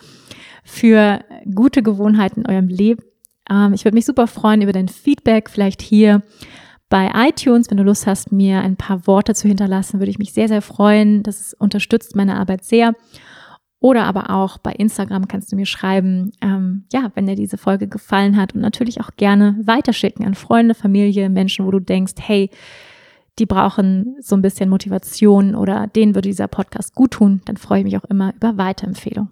[0.62, 3.02] für gute Gewohnheiten in eurem Leben.
[3.50, 6.22] Ähm, ich würde mich super freuen über dein Feedback, vielleicht hier
[6.90, 10.32] bei iTunes, wenn du Lust hast, mir ein paar Worte zu hinterlassen, würde ich mich
[10.32, 11.22] sehr, sehr freuen.
[11.22, 12.94] Das unterstützt meine Arbeit sehr.
[13.78, 17.88] Oder aber auch bei Instagram kannst du mir schreiben, ähm, ja, wenn dir diese Folge
[17.88, 22.50] gefallen hat und natürlich auch gerne weiterschicken an Freunde, Familie, Menschen, wo du denkst, hey,
[23.38, 27.78] die brauchen so ein bisschen Motivation oder denen würde dieser Podcast gut tun, dann freue
[27.78, 29.30] ich mich auch immer über Weiterempfehlung.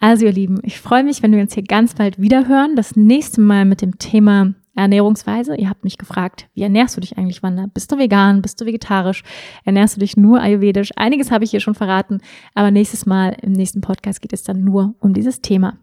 [0.00, 2.74] Also ihr Lieben, ich freue mich, wenn wir uns hier ganz bald wieder hören.
[2.74, 5.56] Das nächste Mal mit dem Thema Ernährungsweise.
[5.56, 7.66] Ihr habt mich gefragt, wie ernährst du dich eigentlich, Wanda?
[7.72, 8.42] Bist du vegan?
[8.42, 9.22] Bist du vegetarisch?
[9.64, 10.90] Ernährst du dich nur ayurvedisch?
[10.96, 12.20] Einiges habe ich hier schon verraten,
[12.54, 15.78] aber nächstes Mal im nächsten Podcast geht es dann nur um dieses Thema.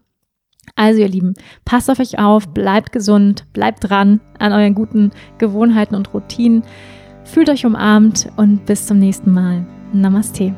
[0.76, 1.34] Also ihr Lieben,
[1.64, 6.62] passt auf euch auf, bleibt gesund, bleibt dran an euren guten Gewohnheiten und Routinen.
[7.24, 9.66] Fühlt euch umarmt und bis zum nächsten Mal.
[9.92, 10.54] Namaste.